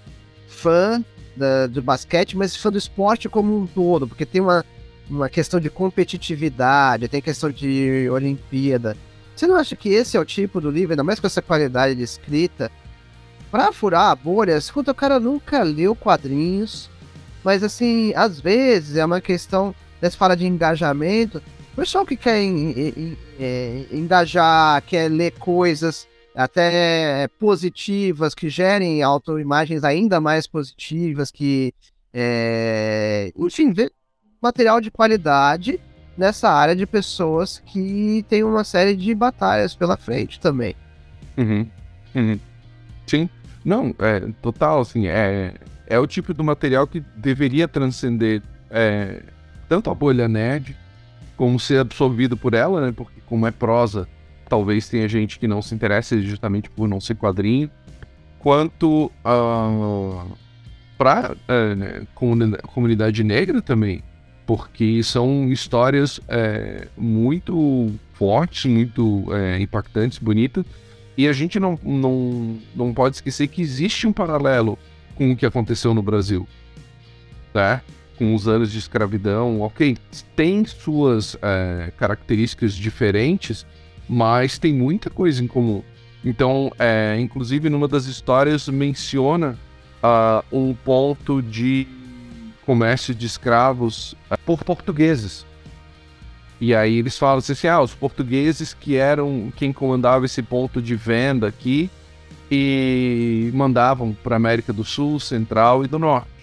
fã 0.48 1.04
da, 1.36 1.66
do 1.66 1.82
basquete, 1.82 2.36
mas 2.36 2.56
fã 2.56 2.70
do 2.70 2.78
esporte 2.78 3.28
como 3.28 3.56
um 3.56 3.66
todo, 3.66 4.08
porque 4.08 4.26
tem 4.26 4.40
uma, 4.40 4.64
uma 5.08 5.28
questão 5.28 5.60
de 5.60 5.70
competitividade, 5.70 7.08
tem 7.08 7.20
questão 7.20 7.50
de 7.50 8.08
Olimpíada. 8.10 8.96
Você 9.34 9.46
não 9.46 9.56
acha 9.56 9.76
que 9.76 9.88
esse 9.88 10.16
é 10.16 10.20
o 10.20 10.24
tipo 10.24 10.60
do 10.60 10.70
livro, 10.70 10.92
ainda 10.92 11.04
mais 11.04 11.20
com 11.20 11.26
essa 11.26 11.40
qualidade 11.40 11.94
de 11.94 12.02
escrita, 12.02 12.70
pra 13.50 13.72
furar 13.72 14.10
a 14.10 14.14
bolha? 14.14 14.56
Escuta, 14.56 14.92
o 14.92 14.94
cara 14.94 15.18
nunca 15.18 15.62
leu 15.62 15.94
quadrinhos, 15.94 16.90
mas 17.42 17.62
assim, 17.62 18.12
às 18.14 18.40
vezes 18.40 18.96
é 18.96 19.04
uma 19.04 19.20
questão, 19.20 19.74
dessa 20.00 20.16
fala 20.16 20.36
de 20.36 20.46
engajamento, 20.46 21.42
o 21.72 21.76
pessoal 21.76 22.04
que 22.04 22.16
quer 22.16 22.38
é, 23.38 23.86
engajar, 23.92 24.82
quer 24.82 25.10
ler 25.10 25.32
coisas 25.32 26.08
até 26.34 27.28
positivas, 27.38 28.34
que 28.34 28.48
gerem 28.48 29.02
autoimagens 29.02 29.84
ainda 29.84 30.20
mais 30.20 30.46
positivas, 30.46 31.30
que, 31.30 31.72
é, 32.12 33.32
enfim, 33.36 33.74
material 34.40 34.80
de 34.80 34.90
qualidade 34.90 35.80
nessa 36.16 36.50
área 36.50 36.76
de 36.76 36.86
pessoas 36.86 37.62
que 37.66 38.24
tem 38.28 38.44
uma 38.44 38.64
série 38.64 38.94
de 38.94 39.14
batalhas 39.14 39.74
pela 39.74 39.96
frente 39.96 40.38
também. 40.38 40.74
Uhum. 41.36 41.66
Uhum. 42.14 42.38
Sim. 43.06 43.28
Não, 43.64 43.94
é 43.98 44.20
total, 44.40 44.80
assim, 44.80 45.06
é, 45.06 45.54
é 45.86 45.98
o 45.98 46.06
tipo 46.06 46.32
do 46.32 46.42
material 46.42 46.86
que 46.86 47.00
deveria 47.16 47.68
transcender 47.68 48.42
é, 48.70 49.22
tanto 49.68 49.90
a 49.90 49.94
bolha 49.94 50.28
nerd, 50.28 50.76
como 51.40 51.58
ser 51.58 51.78
absorvido 51.78 52.36
por 52.36 52.52
ela, 52.52 52.82
né? 52.82 52.92
Porque 52.94 53.18
como 53.24 53.46
é 53.46 53.50
prosa, 53.50 54.06
talvez 54.46 54.90
tenha 54.90 55.08
gente 55.08 55.38
que 55.38 55.48
não 55.48 55.62
se 55.62 55.74
interesse 55.74 56.20
justamente 56.20 56.68
por 56.68 56.86
não 56.86 57.00
ser 57.00 57.14
quadrinho, 57.14 57.70
quanto 58.38 59.10
uh, 59.24 60.36
para 60.98 61.32
uh, 61.32 61.74
né, 61.74 62.06
comunidade 62.66 63.24
negra 63.24 63.62
também, 63.62 64.02
porque 64.44 65.02
são 65.02 65.50
histórias 65.50 66.20
é, 66.28 66.88
muito 66.94 67.90
fortes, 68.12 68.66
muito 68.66 69.24
é, 69.34 69.58
impactantes, 69.60 70.18
bonitas, 70.18 70.62
e 71.16 71.26
a 71.26 71.32
gente 71.32 71.58
não, 71.58 71.78
não, 71.82 72.58
não 72.76 72.92
pode 72.92 73.16
esquecer 73.16 73.48
que 73.48 73.62
existe 73.62 74.06
um 74.06 74.12
paralelo 74.12 74.78
com 75.14 75.32
o 75.32 75.36
que 75.36 75.46
aconteceu 75.46 75.94
no 75.94 76.02
Brasil, 76.02 76.46
tá? 77.50 77.80
Com 78.20 78.34
os 78.34 78.46
anos 78.46 78.70
de 78.70 78.78
escravidão, 78.78 79.62
ok, 79.62 79.96
tem 80.36 80.62
suas 80.66 81.38
é, 81.40 81.90
características 81.96 82.74
diferentes, 82.74 83.64
mas 84.06 84.58
tem 84.58 84.74
muita 84.74 85.08
coisa 85.08 85.42
em 85.42 85.46
comum. 85.46 85.82
Então, 86.22 86.70
é, 86.78 87.16
inclusive, 87.18 87.70
numa 87.70 87.88
das 87.88 88.04
histórias 88.04 88.68
menciona 88.68 89.58
uh, 90.04 90.44
um 90.52 90.74
ponto 90.74 91.40
de 91.40 91.88
comércio 92.66 93.14
de 93.14 93.24
escravos 93.24 94.12
uh, 94.30 94.36
por 94.44 94.64
portugueses. 94.64 95.46
E 96.60 96.74
aí 96.74 96.98
eles 96.98 97.16
falam 97.16 97.38
assim, 97.38 97.68
ah, 97.68 97.80
os 97.80 97.94
portugueses 97.94 98.74
que 98.74 98.96
eram 98.96 99.50
quem 99.56 99.72
comandava 99.72 100.26
esse 100.26 100.42
ponto 100.42 100.82
de 100.82 100.94
venda 100.94 101.48
aqui 101.48 101.88
e 102.50 103.50
mandavam 103.54 104.12
para 104.12 104.36
América 104.36 104.74
do 104.74 104.84
Sul, 104.84 105.18
Central 105.18 105.86
e 105.86 105.88
do 105.88 105.98
Norte. 105.98 106.39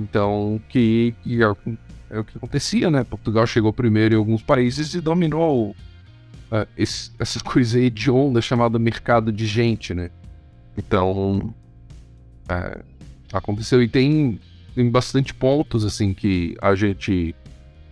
Então, 0.00 0.60
que, 0.68 1.14
que 1.22 1.42
é, 1.42 1.46
é, 2.10 2.18
o 2.18 2.24
que 2.24 2.36
acontecia, 2.36 2.90
né? 2.90 3.04
Portugal 3.04 3.46
chegou 3.46 3.72
primeiro 3.72 4.14
em 4.14 4.18
alguns 4.18 4.42
países 4.42 4.94
e 4.94 5.00
dominou 5.00 5.70
uh, 5.70 6.66
esse, 6.76 7.12
essa 7.18 7.38
coisa 7.44 7.78
hedionda 7.78 8.40
chamada 8.40 8.78
mercado 8.78 9.30
de 9.30 9.46
gente, 9.46 9.92
né? 9.92 10.10
Então, 10.76 11.54
uh, 12.50 12.84
aconteceu 13.32 13.82
e 13.82 13.88
tem, 13.88 14.40
tem 14.74 14.90
bastante 14.90 15.34
pontos, 15.34 15.84
assim, 15.84 16.14
que 16.14 16.56
a 16.62 16.74
gente 16.74 17.34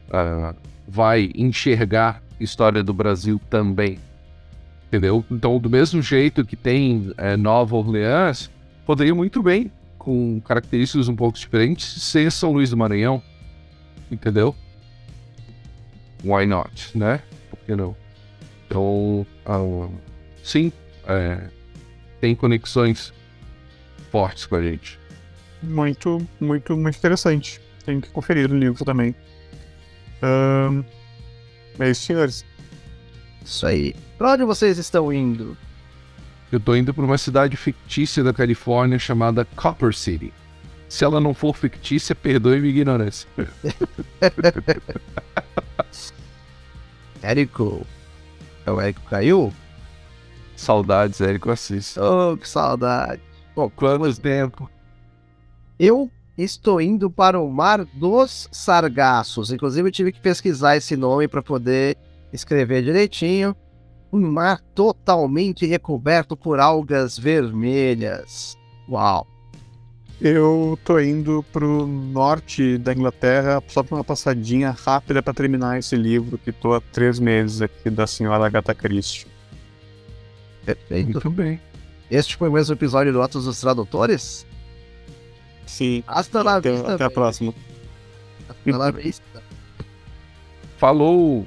uh, 0.09 0.57
vai 0.87 1.31
enxergar 1.35 2.23
história 2.41 2.83
do 2.83 2.95
Brasil 2.95 3.39
também, 3.51 3.99
entendeu? 4.87 5.23
Então, 5.31 5.59
do 5.59 5.69
mesmo 5.69 6.01
jeito 6.01 6.45
que 6.45 6.57
tem 6.57 7.13
é, 7.19 7.37
Nova 7.37 7.77
Orleans, 7.77 8.51
poderia 8.87 9.15
muito 9.15 9.43
bem, 9.43 9.71
com 10.09 10.41
características 10.41 11.07
um 11.07 11.15
pouco 11.15 11.39
diferentes, 11.39 12.03
ser 12.03 12.33
São 12.33 12.51
Luís 12.51 12.71
do 12.71 12.79
Maranhão, 12.79 13.23
entendeu? 14.11 14.57
Why 16.25 16.47
not, 16.47 16.97
né? 16.97 17.23
Por 17.51 17.59
que 17.59 17.77
não? 17.77 17.95
Então, 18.67 19.27
sim, 20.43 20.73
é, 21.07 21.51
tem 22.23 22.35
conexões 22.35 23.13
fortes 24.11 24.47
com 24.47 24.57
a 24.57 24.63
gente. 24.63 24.99
Muito, 25.63 26.27
muito, 26.41 26.75
muito 26.75 26.97
interessante. 26.97 27.61
Tenho 27.85 28.01
que 28.01 28.09
conferir 28.09 28.51
o 28.51 28.57
livro 28.57 28.83
também. 28.87 29.15
Um, 30.23 30.83
é 31.79 31.91
isso, 31.91 32.05
senhores. 32.05 32.47
Isso 33.45 33.67
aí. 33.67 33.95
Pra 34.17 34.33
onde 34.33 34.45
vocês 34.45 34.79
estão 34.79 35.13
indo? 35.13 35.55
Eu 36.51 36.59
tô 36.59 36.75
indo 36.75 36.95
para 36.95 37.05
uma 37.05 37.19
cidade 37.19 37.57
fictícia 37.57 38.25
da 38.25 38.33
Califórnia 38.33 38.99
chamada 38.99 39.45
Copper 39.57 39.95
City. 39.95 40.33
Se 40.89 41.05
ela 41.05 41.21
não 41.21 41.35
for 41.35 41.55
fictícia, 41.55 42.15
perdoe 42.15 42.61
minha 42.61 42.71
ignorância. 42.71 43.29
Érico. 47.23 47.87
É 48.65 48.71
o 48.71 48.81
Érico 48.81 49.03
caiu? 49.03 49.53
Saudades, 50.57 51.21
Érico 51.21 51.51
Assis. 51.51 51.97
Oh, 51.99 52.37
que 52.37 52.49
saudade. 52.49 53.21
Bom, 53.55 53.69
quanto 53.69 54.21
tempo? 54.21 54.71
Eu 55.79 56.11
estou 56.37 56.81
indo 56.81 57.11
para 57.11 57.39
o 57.39 57.51
Mar 57.51 57.85
dos 57.85 58.49
Sargassos. 58.51 59.53
Inclusive, 59.53 59.89
eu 59.89 59.93
tive 59.93 60.13
que 60.13 60.21
pesquisar 60.21 60.77
esse 60.77 60.97
nome 60.97 61.29
para 61.29 61.43
poder 61.43 61.99
escrever 62.33 62.83
direitinho. 62.83 63.55
Um 64.13 64.21
mar 64.31 64.61
totalmente 64.75 65.67
recoberto 65.67 66.37
por 66.37 66.59
algas 66.61 67.19
vermelhas. 67.19 68.57
Uau! 68.89 69.27
Eu 70.21 70.77
tô 70.85 70.99
indo 70.99 71.45
pro 71.53 71.87
norte 71.87 72.77
da 72.79 72.93
Inglaterra 72.93 73.63
só 73.69 73.85
pra 73.85 73.97
uma 73.99 74.05
passadinha 74.05 74.71
rápida 74.71 75.23
para 75.23 75.33
terminar 75.33 75.79
esse 75.79 75.95
livro 75.95 76.37
que 76.37 76.51
tô 76.51 76.75
há 76.75 76.81
três 76.81 77.21
meses 77.21 77.63
aqui 77.63 77.89
da 77.89 78.05
senhora 78.07 78.45
Agatha 78.47 78.75
Christie. 78.75 79.27
Perfeito. 80.65 81.13
Muito 81.13 81.31
bem. 81.31 81.61
Este 82.11 82.37
foi 82.37 82.49
o 82.49 82.53
mesmo 82.53 82.75
episódio 82.75 83.13
do 83.13 83.23
Atos 83.23 83.45
dos 83.45 83.61
Tradutores? 83.61 84.45
Sim. 85.67 86.03
Hasta 86.07 86.43
la 86.43 86.57
Até, 86.57 86.73
vista. 86.73 86.95
até 86.95 87.05
a 87.05 87.11
próxima. 87.11 87.55
Hasta 88.49 88.77
la 88.77 88.91
vista. 88.91 89.43
Falou! 90.79 91.47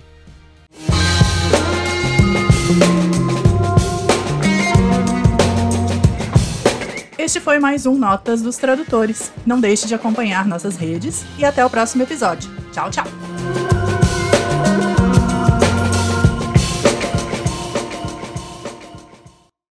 Este 7.17 7.39
foi 7.39 7.59
mais 7.59 7.85
um 7.85 7.97
Notas 7.97 8.41
dos 8.41 8.57
Tradutores. 8.57 9.31
Não 9.45 9.59
deixe 9.59 9.87
de 9.87 9.93
acompanhar 9.93 10.45
nossas 10.45 10.75
redes 10.75 11.23
e 11.37 11.45
até 11.45 11.65
o 11.65 11.69
próximo 11.69 12.03
episódio. 12.03 12.49
Tchau, 12.73 12.89
tchau! 12.89 13.80